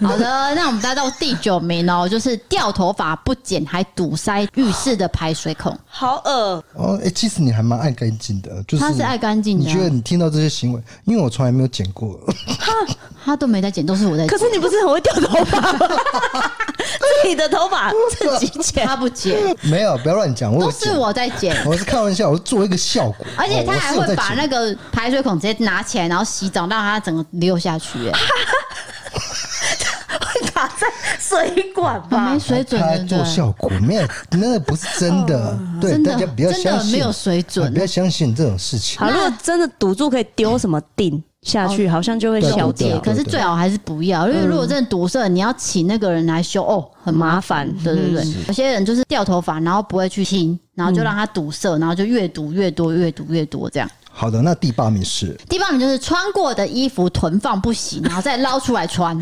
[0.00, 6.96] 好的，那我们来到第九名哦，就是掉头发不剪还堵塞浴室的排水孔，好恶哦！
[7.00, 9.64] 哎、欸，其实你还蛮爱干净的，就是他是爱干净的。
[9.64, 12.18] 你觉得你听到这些行为，因为我从来没有剪过，
[12.58, 12.72] 他
[13.24, 14.28] 他都没在剪，都是我在剪。
[14.28, 15.78] 可是你不是很会掉头发吗？
[17.22, 19.36] 自己的头发自己剪，他不剪。
[19.62, 21.56] 没有，不要乱讲，我都是我在剪。
[21.66, 23.26] 我是开玩笑，我是做一个效果。
[23.36, 27.98] 而且他还会把那个排水孔直接拿起来，然后洗澡，让它整个流下去。
[30.58, 30.88] 打在
[31.20, 35.56] 水管吧，没水准，他做效果没有，那个不是真的。
[35.80, 38.98] 对，大家不要相信，没有水准，不要相信这种事情。
[38.98, 42.98] 好，如果真的堵住，可以丢什么钉下去，好像就会消掉。
[42.98, 47.72] 可是最好还是不要，因为如果真的堵塞，你要请那个人来修，哦，很麻烦。
[47.84, 53.88] 对对对，有些人就是掉头发，然后不会去听，然后就让它堵塞，然后就越堵越多，越堵越多这样。
[54.20, 59.16] 好的，那第八名是第八名，就是穿过的衣服囤放不洗，然后再捞出来穿。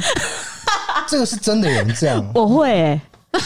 [1.06, 3.00] 这个是真的有人这样，我会、欸。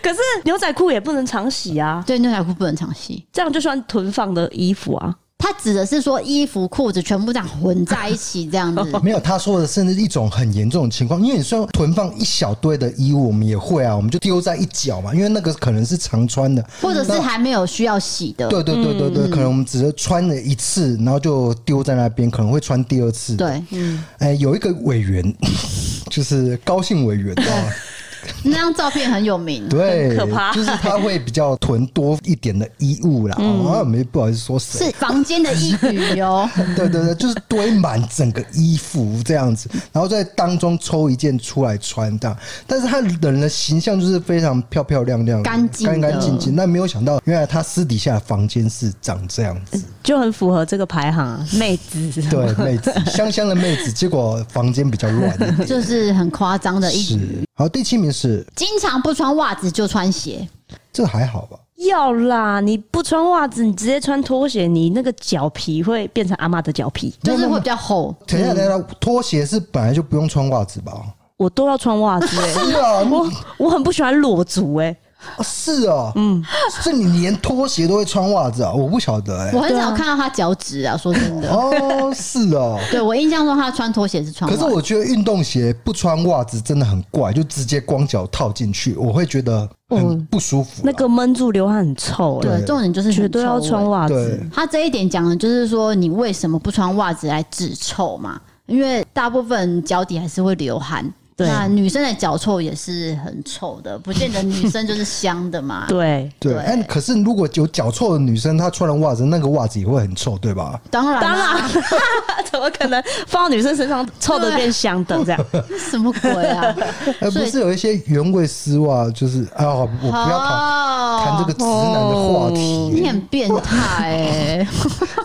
[0.00, 2.04] 可是牛仔裤也不能常洗啊。
[2.06, 5.12] 对，牛仔裤不能常洗，这样就算囤放的衣服啊。
[5.44, 8.82] 他指的是说衣服、裤子全部这样混在一起，这样子。
[9.04, 18.48] 没有，他说的甚至一种很严重的情况，因为你说囤放一小堆的衣物，我们也会啊，我们就丢在一角嘛，因为那个可能是常穿的，或者是还没有需要洗的。
[18.48, 23.36] 对对对对对，可能我们只是穿了一次，然后就丢在那边，可能会穿第二次。
[23.36, 25.22] 对，嗯，哎，有一个委员，
[26.08, 27.44] 就是高姓委员啊。
[28.44, 33.36] 那张照片很有名，对，可怕就是他会比较囤多一点的衣物啦。
[33.38, 35.86] 嗯啊，没不好意思说谁是房间的衣服
[36.20, 36.48] 哦。
[36.76, 42.36] 对对对，就是堆满整个衣服这样子，然后在当中抽一件出来穿这样。
[42.66, 46.54] 但是他人的形象就是非常漂漂亮亮、干净干干净净。
[46.56, 49.82] 但没有想到，原来他私底下的房间是长这样子。
[50.02, 52.10] 就很符合这个排行啊，妹子。
[52.30, 55.34] 对，妹子，香香的妹子，结果房间比较乱。
[55.66, 57.18] 就是很夸张的一
[57.56, 60.48] 好，第七名是经常不穿袜子就穿鞋，
[60.92, 61.58] 这还好吧？
[61.86, 67.12] 要啦，你不穿袜子，你直接穿拖鞋，你那个脚皮会变成阿妈的脚皮。
[67.22, 68.14] 就是会比较厚。
[68.26, 70.92] 等一下，等一下，拖鞋是本来就不用穿袜子吧？
[71.36, 74.96] 我都要穿袜子、欸， 是啊，我我很不喜欢裸足哎、
[75.36, 76.42] 哦是哦，嗯，
[76.82, 78.72] 所以你连拖鞋都会穿袜子啊？
[78.72, 81.50] 我不晓得哎、我很少看到他脚趾啊，说真的。
[81.50, 82.78] 哦，是哦。
[82.90, 84.62] 对我印象中，他穿拖鞋是穿袜子。
[84.62, 94.48] 可是我觉得运动鞋不穿袜子真的很怪，就直接光脚套进去，我会觉得很不舒服啊、那个闷住流汗很臭、欸，对，重点就是很绝对要臭味穿袜子对。
[94.52, 98.40] 他这一点讲的就是说，你为什么不穿袜子来止臭嘛？
[98.66, 101.12] 因为大部分脚底还是会流汗。
[101.36, 105.86] 对那女生的脚臭也是很臭的，不见得女生就是香的嘛。
[105.90, 110.80] 对，对，哎，可是如果有脚臭的女生，她穿了袜子，那个袜子也会很臭，对吧？
[110.90, 111.70] 当然、啊，当然，
[112.50, 115.46] 怎么可能放到女生身上臭的变香的这样？
[115.90, 116.74] 什么鬼啊？
[117.20, 122.60] 而不是有一些原味丝袜，就是啊，我不要谈谈这个直男的话题，
[122.94, 124.68] 你很变态哎！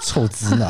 [0.01, 0.67] 臭直男。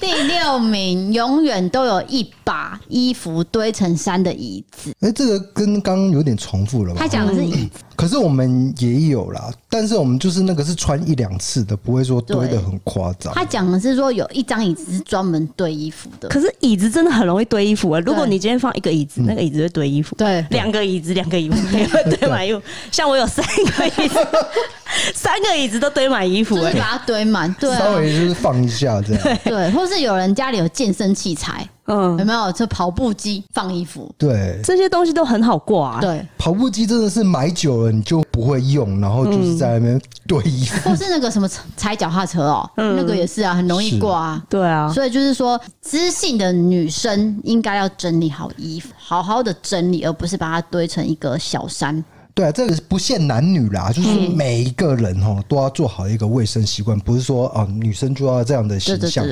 [0.00, 4.92] 第六名，永远都有一把衣服堆成山的椅子。
[4.98, 6.98] 哎，这个跟刚刚有点重复了吧？
[6.98, 13.32] 他讲的是椅子，可是我们也有啦，但是我们就是那个是穿一两次的，不会说堆的很夸张。
[13.32, 16.28] 他讲的是说有一张椅子是专门堆衣服的。
[16.28, 18.00] 可是椅子真的很容易堆衣服啊！
[18.00, 20.16] 如果你今天放一个椅子，那个椅子会堆衣服。
[20.16, 22.60] 对两个椅子，两个椅子也会堆满衣服。
[22.90, 24.18] 像我有三个椅子，
[25.14, 29.38] 三个椅子都堆满衣服，哎，就是把它堆满，对、啊，稍微就是放一下这样。
[29.44, 32.52] 对，或是有人家里有健身器材，嗯有，没有？
[32.52, 40.90] 这跑步机放衣服，对，这些东西都很好挂。，对，跑步机真的是买久了你就不会用，然后就是在那边堆衣服。
[40.90, 44.42] 或是那个什么踩脚踏车哦、那个也是啊，很容易挂啊。
[44.48, 52.02] 对啊，所以就是说，知性的女生应该要整理好衣服，好好的整理，而不是把它堆成一个小山。
[52.34, 59.24] 对啊，这个不限男女啦，就是每一个人哦都要做好一个卫生习惯，不是说哦女生就要这样的形象，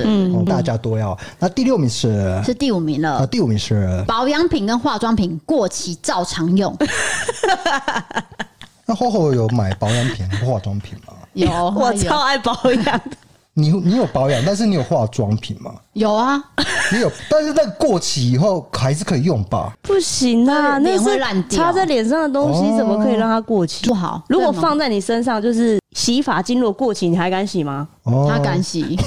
[0.45, 1.19] 大家都要。
[1.39, 3.27] 那第六名是是第五名啊，了。
[3.27, 6.77] 第五名是保养品跟化妆品过期照常用，
[8.87, 11.15] 那厚厚有买保养品、化妆品吗？
[11.33, 13.17] 有我超爱保养的。
[13.55, 15.75] 你你有保养，但是你有化妆品吗？
[15.93, 16.43] 有啊，
[16.91, 19.73] 你有， 但是那个过期以后还是可以用吧？
[19.83, 23.87] 不行啊，那是烂掉擦在脸上的东西，怎么可以让它过期？
[23.87, 24.23] 不好。
[24.29, 27.87] 如果放在你身上，就是洗发精，如果过期，你还敢洗吗？
[28.05, 28.99] 哦他敢洗，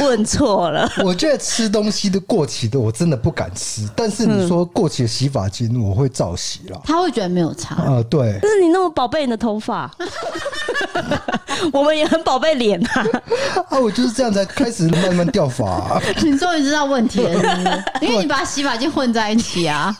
[0.00, 6.78] 问错了，我觉得吃东西的过期的我真的不敢吃，但是你说过期的洗发精我会照洗啦。
[6.84, 7.76] 他会觉得没有差。
[7.84, 9.90] 呃，对但是你那么宝贝你的头发，
[11.72, 13.06] 我们也很宝贝脸啊。
[13.70, 16.02] 啊，我就是这样才开始慢慢掉发、啊。
[16.22, 19.96] 你终于知道问题了是不是，因为你把洗发精混在一起啊。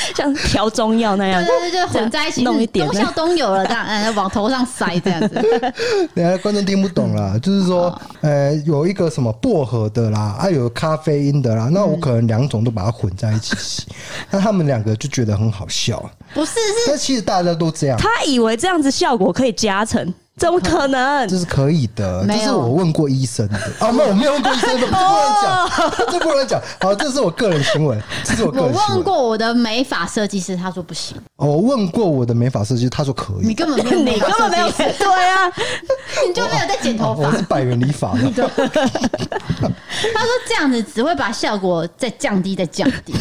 [0.14, 5.28] 像调中药那样，对对对，就混在一起，弄一点功效都有了，这样嗯，往头上塞这样子。
[6.14, 13.82] 等下观众听不懂啦，就是说，呃，有一个什么薄荷的啦，啊，有咖啡因的啦，那我可能两种都把它混在一起洗，
[14.30, 15.98] 那他们两个就觉得很好笑。
[16.34, 21.26] 不是，是但其实大家都这样，他以为这样子效果可以加成，怎么可能？
[21.28, 22.24] 这是可以的。
[22.26, 26.62] 这是我问过医生的啊，没有，我没有问过医生的， 这不能讲，这不能讲。
[26.80, 28.94] 好，这是我个人行为，这是我个我人行为。
[28.94, 33.46] 问过我的美发设计师，他说不行，哦我问过我的美发设计师，他说可以。
[33.46, 35.50] 你根本没有，你根本没有对啊，
[36.26, 37.28] 你就没有在剪头发。
[37.28, 38.30] 我是百元理发的。
[40.14, 43.12] 他说这样子只会把效果再降低，再降低，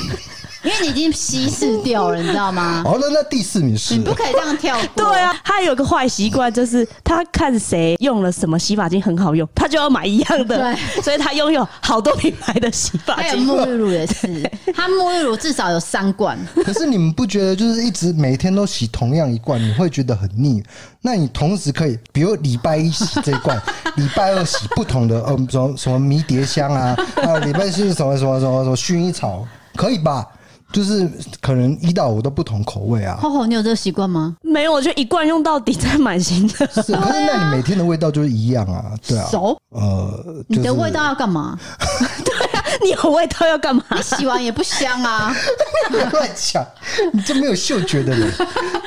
[0.68, 2.84] 因为你已经稀释掉了，你知道吗？
[2.86, 5.06] 哦，那那第四名是你不可以这样跳过。
[5.06, 10.58] 对啊，他有个坏习惯，就是他看谁用了什么洗发精很好用，他就要买一样的。
[10.58, 13.48] 对，所以他拥有好多品牌的洗发还有精。
[13.48, 16.38] 沐浴乳也是，他沐浴乳至少有三罐。
[16.66, 20.62] 可是你们不觉得就是一直每天都洗同样一罐，你会觉得很腻？
[21.02, 23.58] 那你同时可以，比如礼拜一洗这一罐，
[23.96, 30.28] 礼拜二洗不同的，呃，什么什么迷迭香啊，还有礼拜四什么什么什么什么薰衣草，可以吧？
[30.72, 31.10] 就是
[31.42, 33.18] 可能一到五都不同口味啊。
[33.22, 34.36] 厚厚，你有这个习惯吗？
[34.42, 36.54] 没有，我就一罐用到底，再买新的。
[36.68, 39.28] 是，可是那你每天的味道就是一样啊，对啊。
[39.32, 41.58] 熟，呃，你的味道要干嘛？
[42.24, 43.84] 对啊你有味道要干嘛？
[43.96, 45.34] 你洗完也不香啊，
[46.12, 46.66] 乱讲，
[47.12, 48.32] 你这没有嗅觉的人，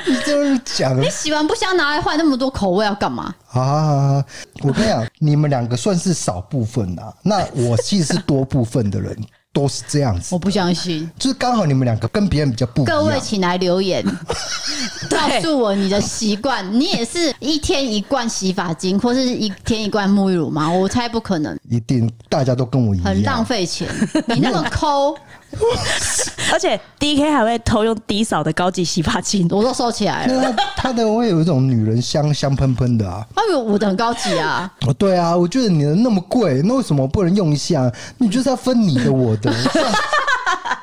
[0.07, 3.33] 你这是讲你洗完不香拿来换那么多口味要干嘛？
[3.51, 4.23] 啊！
[4.63, 9.17] 我跟你讲，你们两个算是少部分啊，那我其实是多部分的人。
[9.53, 11.09] 都是这样子，我不相信。
[11.19, 12.97] 就是刚好你们两个跟别人比较不一样。
[12.97, 14.03] 各位，请来留言，
[15.09, 16.71] 告诉我你的习惯。
[16.79, 20.71] 你也是一天一罐洗发精，或是一天一罐沐浴乳吗？
[20.71, 21.57] 我猜不可能。
[21.69, 23.87] 一定大家都跟我一样，很浪费钱。
[24.27, 25.15] 你那么抠。
[26.51, 30.55] 而且 D K 还会偷用低扫的高级洗发精，我都收起来了。
[30.75, 33.25] 他的会有一种女人香香喷喷的啊！
[33.35, 34.71] 哎呦，我的很高级啊！
[34.85, 37.91] 哦，对啊，我觉得你的那么贵，那为什么不能用一下？
[38.17, 39.53] 你就是要分你的我的。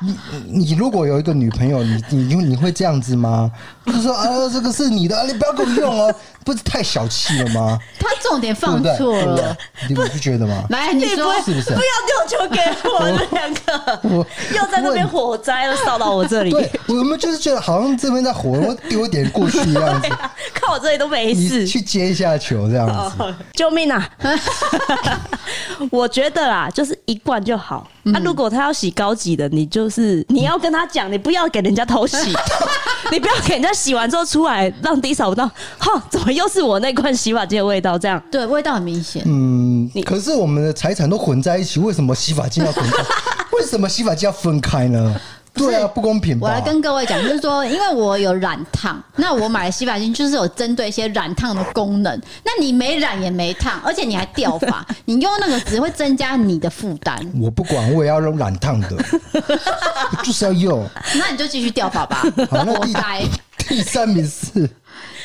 [0.01, 3.51] 你你如果有一个女朋友，你你你会这样子吗？
[3.85, 6.13] 就是说啊，这个是你的，你不要给我用哦，
[6.45, 7.77] 不是太小气了吗？
[7.99, 9.55] 他重点放错了，
[9.87, 10.63] 你不觉得吗？
[10.69, 11.73] 来，你说是不是？
[11.73, 16.51] 不要丢球给我们两个，又在那边火灾又烧到我这里。
[16.51, 20.07] 对，我们就是觉得好像这边在火，我丢一点过去一样子，
[20.53, 23.35] 看我这里都没事，去接一下球这样子。
[23.53, 24.09] 救命啊！
[25.91, 27.87] 我觉得啦，就是一罐就好。
[28.11, 32.17] 那如果他要洗高级的，你就是你要跟他讲，你不要给人家偷洗，
[33.11, 37.97] 你不要给人家洗完之后出来让扫不到，哈，怎么又是我那罐洗发精的味道？
[37.97, 39.23] 这样对，味道很明显。
[39.25, 42.97] 嗯，可是我们的财产都混在一起，为什么洗发精要混在？
[43.57, 45.19] 为什么洗发精要分开呢？
[45.53, 46.37] 对啊，不公平。
[46.39, 52.21] 我来跟各位讲，就是说，因为我有染烫，那我买的洗发精就是有针对一些染烫的功能。
[52.43, 57.19] 那你没染也没烫，而且你还掉发， 你用那个只会增加你的负担。
[57.39, 58.89] 我不管，我也要用染烫的，
[60.23, 60.87] 就是要用。
[61.15, 62.23] 那你就继续掉发吧。
[62.49, 64.69] 好，那第第三名是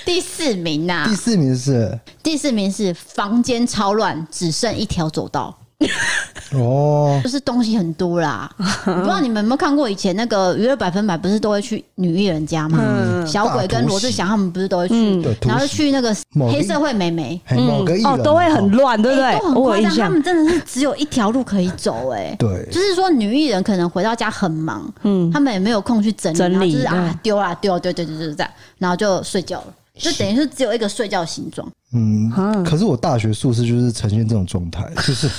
[0.04, 1.06] 第四名呐。
[1.08, 5.56] 第四名是第四名是房间超乱，只剩一条走道。
[6.54, 8.50] 哦，就是东西很多啦。
[8.86, 12.78] 我不知道你们有没有看过以前那个娱乐百分百，不是都会去女艺人家吗？
[12.80, 16.14] 嗯、小鬼跟罗志祥他们不是都会去，嗯、然后去那个
[16.50, 19.38] 黑社会美眉，某个艺人哦，都会很乱，对不对？
[19.38, 29.66] 都很夸张，他们真的是只有一条路可以走，哎，对，就是说女艺人可能回到家很忙，嗯，他们也没有空去整理，整理就是啊丢啦丢，对对对对，这样，然后就睡觉了，
[29.98, 31.70] 就等于是只有一个睡觉的形状。
[31.92, 32.30] 嗯，
[32.64, 35.30] 可是我大学宿舍就是呈现这种状态， 就是。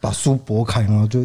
[0.00, 1.22] 把书拨开，然后就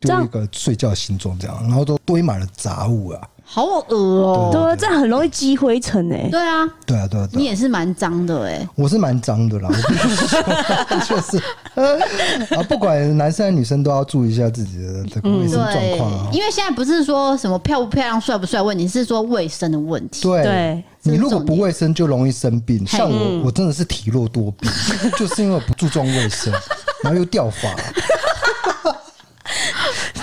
[0.00, 4.50] 丢一个睡觉的形状这样，然后都堆满了杂物啊，好恶哦！
[4.52, 6.28] 对啊，这样很容易积灰尘哎。
[6.30, 8.68] 对啊，对啊，对啊，你也是蛮脏的哎。
[8.74, 9.70] 我是蛮脏的啦，
[11.08, 11.38] 就是
[12.56, 16.28] 啊，不管男生还是女生都要注意一下自己的这个卫生状况啊。
[16.32, 20.22] 因为现在不是说什么漂不漂亮、帅不帅问题，是说卫生的问题。
[20.22, 22.84] 对，你如果不卫生，就容易生病。
[22.86, 24.68] 像我，我真的是体弱多病，
[25.16, 26.52] 就是因为不注重卫生。
[27.02, 27.68] 然后又掉发，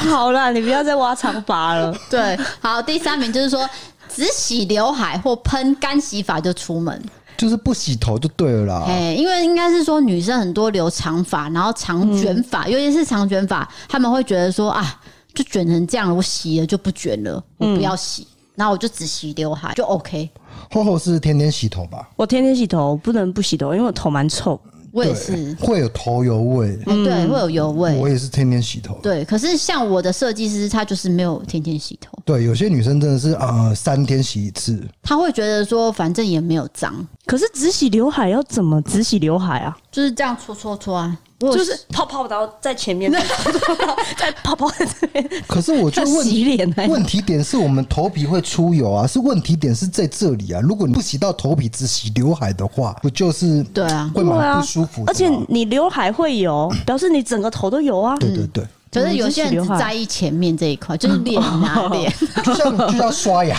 [0.10, 1.96] 好了，你不要再挖长发了。
[2.10, 3.68] 对，好，第三名就是说
[4.08, 7.02] 只洗刘海或喷干洗发就出门，
[7.38, 8.86] 就是不洗头就对了啦。
[8.88, 15.00] 哎，因为应该是说女生很多留长发，然后长卷发，嗯、尤其是长卷发，他们会觉得说啊，
[15.34, 20.30] 就卷成这样了，我洗了就不卷了，我不要洗，嗯、然后我就只洗刘海就 OK。
[20.72, 22.08] 厚厚是天天洗头吧？
[22.16, 24.60] 我天天洗头，不能不洗头，因为我头蛮臭。
[24.94, 27.98] 我也是会有头油味，嗯、对，会有油味。
[27.98, 29.26] 我也是天天洗头，对。
[29.26, 32.16] 可是像我的设计师，他就是没有天天洗头。
[32.24, 34.80] 对，有些女生真的是啊、呃，三天洗一次。
[35.02, 36.94] 他会觉得说，反正也没有脏。
[37.26, 39.76] 可是只洗刘海要怎么只洗刘海啊？
[39.92, 41.18] 就是这样搓搓搓啊。
[41.52, 43.12] 就是泡泡，然后在前面，
[44.18, 45.30] 在泡泡在这边。
[45.48, 50.62] 可是我就问洗脸，问题点是我们头皮会出油啊，是问题点是在这里啊。
[50.62, 55.04] 如果你不洗到头皮，只洗刘海的话，不就是对啊，会蛮不舒服。
[55.08, 58.16] 而且你刘海会油，表示你整个头都油啊。
[58.18, 58.64] 对对对。
[58.94, 62.14] 可是有些人只在意前面这一块，就是 脸啊脸，
[62.44, 63.58] 就像就像刷牙，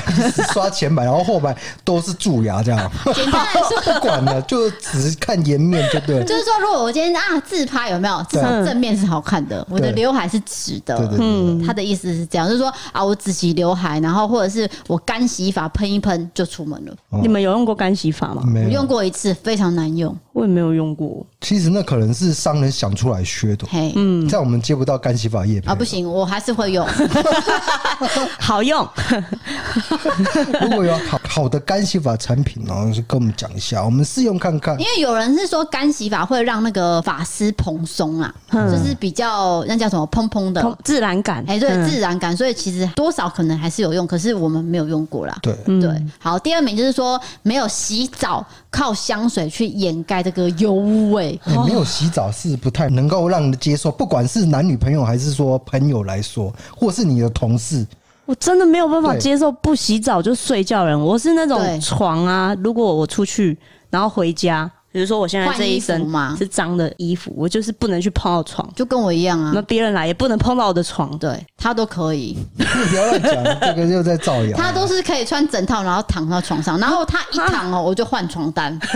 [0.53, 1.55] 刷前排，然后后排
[1.85, 2.91] 都是蛀牙这样。
[3.15, 6.25] 简单来说， 不管了，就只是看颜面就对了。
[6.25, 10.97] 就是说，如果我今天啊自拍有没有，至少正面是好看的，我的刘海是直的。
[10.97, 16.95] 对对对，他的意思是这样，就是说啊，我只洗刘海，然后或者是我干洗法喷一喷就出门了。
[17.23, 18.43] 你们有用过干洗法吗？
[18.47, 20.17] 没有，我用过一次，非常难用。
[20.33, 21.25] 我也没有用过。
[21.41, 23.69] 其实那可能是商人想出来噱头。
[23.71, 26.87] 嘿，嗯，在我们接不到干洗发液啊，不行，我还是会用，
[28.41, 28.87] 好用。
[30.63, 34.79] 如果有好好的干洗发产品，然后就跟我们讲一下，我们试用看看。
[34.79, 42.37] 因为有人是说干洗发会让那个发丝蓬松啊，嗯、就是比较那叫什么蓬蓬的自然感，哎，对，自然感。
[42.37, 45.37] 所以其实多少可能还是有用，可是我们没有用过啦。
[45.43, 45.91] 对对。
[46.19, 48.45] 好，第二名就是说没有洗澡。
[48.75, 51.39] 靠香水去掩盖这个油污味。
[51.45, 57.87] 欸，没有洗澡是不太能够让人接受，不管是男女朋友还是说朋友来说，或是你的同事。
[58.27, 61.01] 我真的没有办法接受不洗澡就睡觉的人。
[61.01, 63.57] 我是那种床啊，如果我出去
[63.91, 64.69] 然后回家。
[64.95, 69.51] 比如说，我现在这一身是脏的衣服，我就是不能去碰到床，就跟我一样啊。
[69.53, 72.39] 那别人来也不能碰到我的床，对他都可以。
[72.57, 74.57] 不要乱讲，这个又在造谣。
[74.57, 78.79] 他都是可以穿整套，然后躺到床上，然后他一躺哦，我就换床单。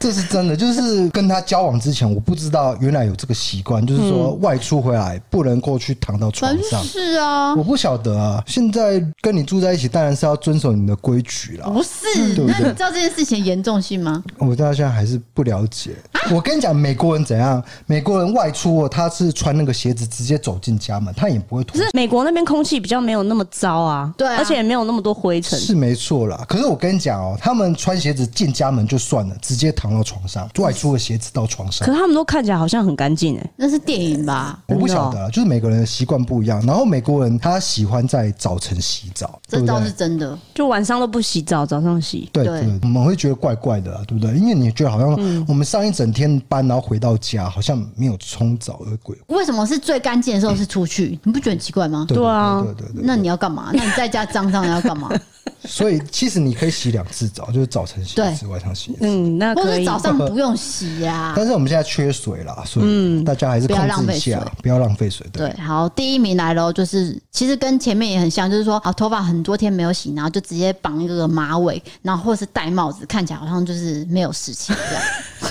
[0.00, 6.82] 这是真的，就是跟他交往之前，我不知道原来有这个习惯，就是说外出回来不能过去躺到床上。
[6.82, 8.42] 是啊，我不晓得啊。
[8.44, 11.70] 现在跟你住在一起，当然是要遵守你的规矩了。
[11.70, 14.22] 不是，那你知道这件事情严重性吗？
[14.38, 15.94] 我到现在还是不了解。
[16.30, 17.62] 我跟你讲，美国人怎样？
[17.84, 21.78] 美国人外出，他是穿那个鞋子直接走进家门，他也不会脱。
[21.78, 26.42] 可是美国那边空气比较没有那么糟啊，对，而且也没有那么多灰尘，是没错啦。
[26.48, 31.86] 可是我跟你讲哦，他们穿鞋子进家门就算了，直接躺到床上，外出的鞋子到床上。
[31.86, 34.58] 可是他们都看起来好像很干净哎，那是电影吧？
[34.66, 36.64] 我不晓得，就是每个人的习惯不一样。
[36.66, 42.30] 然后美国人他喜欢在早晨洗澡，这倒是真的，就晚上都不洗澡，早上洗。
[42.32, 44.36] 对对，我们会觉得怪怪的，对不对？
[44.36, 49.16] 因为你觉得好像我们上一整天班，然后回到家好像没有冲澡的鬼。
[49.28, 51.18] 为什么是最干净的时候是出去？
[51.22, 52.04] 你不觉得很奇怪吗？
[52.08, 53.02] 对啊，对对对。
[53.04, 53.70] 那你要干嘛？
[53.72, 55.10] 那你在家脏脏的要干嘛？
[55.66, 59.00] 所以其实你可以洗两次澡，就是早晨洗一次，晚上洗一次。
[59.02, 59.84] 嗯，那可以。
[59.84, 61.32] 早上不用洗呀。
[61.36, 63.76] 但是我们现在缺水啦，所以大家还是控
[64.06, 65.26] 制一下，不要浪费水。
[65.32, 75.02] 对，好，第一名来喽，就是其实跟前面也很像，就是说啊，头发很多天没有洗，然后就直接绑一个马尾，然后或是戴帽子，看起来好像就是没有事情这样。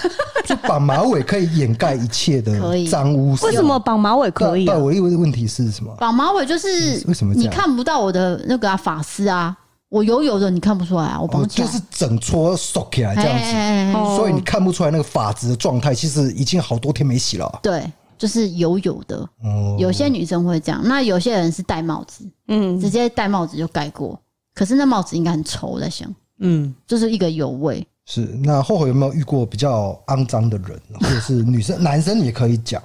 [0.46, 3.34] 就绑马尾可以掩盖一切的脏污。
[3.44, 4.66] 为什么绑马尾可以？
[4.66, 5.96] 对，我以为问题是什么？
[5.98, 9.56] 绑马尾就是为什么你看不到我的那个发丝啊？
[9.94, 11.22] 我油油的，你看不出来啊？
[11.22, 15.94] 我绑起来就是整撮收起来这样子，所以你看不出来那个发质的状态。
[15.94, 17.60] 其实已经好多天没洗了。
[17.62, 17.88] 对，
[18.18, 19.30] 就是油油的。
[19.78, 24.20] 有些女生会这样，那有些人是戴帽子，嗯，直接戴帽子就盖过。
[24.56, 27.86] 可是那帽子应该很臭，我在想，嗯，就是一个油味。
[28.08, 32.82] 是，那后悔有没有遇过比较肮脏的人， 或者是女生、男生也可以讲。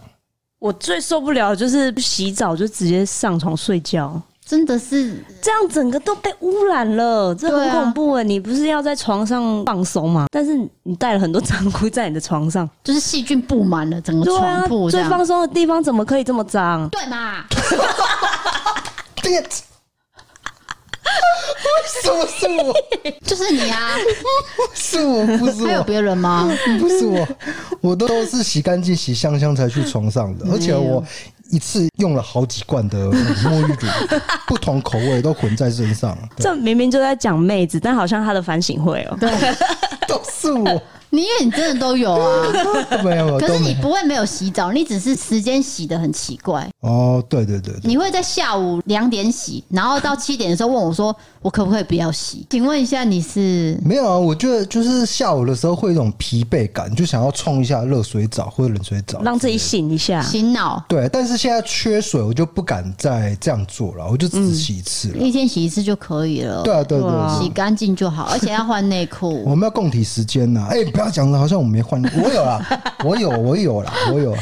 [0.58, 8.24] 我最受不了就是洗澡就直接上床睡觉，真的是这样，整个都被污染了，这很恐怖哎！
[8.24, 10.24] 你不是要在床上放松吗？
[10.32, 16.88] 但是你带了很多脏污在你的床上，就是细菌布满了整个床铺，最放松的地方怎么可以这么脏？
[16.88, 17.44] 对嘛？
[21.64, 22.74] 为什么是我？
[23.24, 23.96] 就是你啊！
[24.74, 25.66] 是我，不是我。
[25.66, 26.50] 还有别人吗？
[26.78, 27.26] 不是我，
[27.80, 31.02] 我都是洗干净、洗香香才去床上的，而且我
[31.50, 36.16] 一次用了好几罐的沐浴乳， 不同口味都混在身上。
[36.36, 39.16] 这明明就在讲妹子，但好像他的反省会哦。
[39.20, 39.30] 对，
[40.06, 40.82] 都是我。
[41.10, 42.46] 你因为你真的都有啊？
[43.02, 46.68] 没有，可是你不会没有洗澡，你只是时间洗的很奇怪。
[46.80, 54.18] 哦，对对对，你会在下午两点洗，然后到七点的时候问我说：“我可不可以不要洗？”请问一下，你是没有啊？
[54.18, 60.84] 我觉得就是下午的时候会有一种疲惫感，就想要冲一下热水澡或者冷水澡，让自己醒一下、醒脑。
[60.88, 66.62] 对，但是现在缺水，我就不敢再这样做了，我就只洗一次了，一天洗一次就可以了。
[66.62, 69.42] 对啊，对对，洗干净就好，而且要换内裤。
[69.48, 70.66] 我们要共体时间呐！
[70.70, 72.60] 哎，不要讲的好像我们没换，我有啦，
[73.06, 74.36] 我有，我有啦，我有。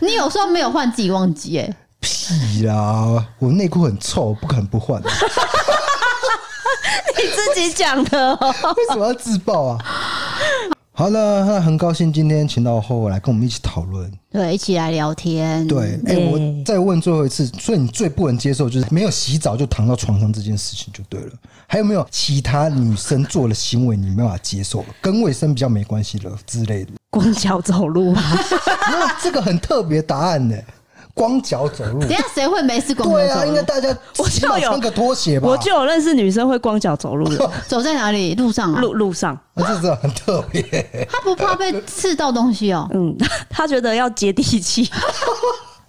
[0.00, 1.74] 你有时候没有换，自己忘记哎。
[1.98, 3.24] 屁啦！
[3.38, 5.00] 我内裤很臭，不可能不换。
[7.16, 9.78] 你自己讲的，为什么要自爆啊？
[10.94, 15.66] 好了，那很高兴今天请到厚厚来跟我们一起讨论，对，一起来聊天。
[15.66, 21.32] 对，哎、欸，我再问最后一次，所以你最不能接受就是没有洗澡就躺到床上这件事情就对了。
[21.66, 26.92] 还有没有其他女生做的行为你没办法接受，跟卫生比较没关系的之类的？
[27.08, 28.38] 光脚走路啊？
[29.22, 30.54] 这个很特别答案呢。
[31.14, 33.20] 光脚走路，等下谁会没事光脚走路？
[33.20, 33.88] 对啊，应该大家
[34.18, 35.48] 我就有穿个拖鞋吧。
[35.48, 38.34] 我就有认识女生会光脚走路的， 走在哪里？
[38.34, 38.80] 路上啊？
[38.80, 41.06] 路路上，这真的很特别。
[41.10, 42.88] 他不怕被刺到东西哦？
[42.94, 43.14] 嗯，
[43.50, 44.90] 他觉得要接地气。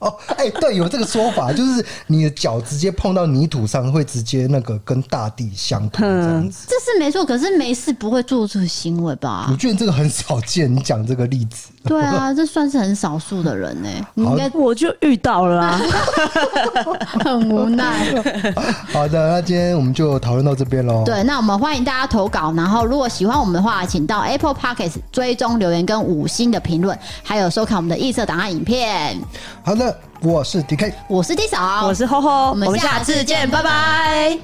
[0.03, 6.67] 哦，哎，对，有这个说法，就是你的脚直接碰到泥土上，会直接那个跟大地相通这样子。
[6.67, 9.47] 这是没错，可是没事不会做出行为吧？
[9.49, 10.73] 我觉得这个很少见。
[10.73, 13.89] 你讲这个例子，对啊， 这算是很少数的人呢。
[14.13, 15.81] 你应该我就遇到了啊，
[17.23, 18.07] 很无奈。
[18.91, 21.03] 好的，那今天我们就讨论到这边喽。
[21.05, 29.19] 对，那我们欢迎大家投稿，然后如果喜欢我们的话，请到 Apple Podcast 追踪留言跟五星的评论，还有收看我们的异色档案影片。
[29.63, 34.37] 好的，我是 DK，我是 D 嫂，我是吼吼，我们下次见，拜拜。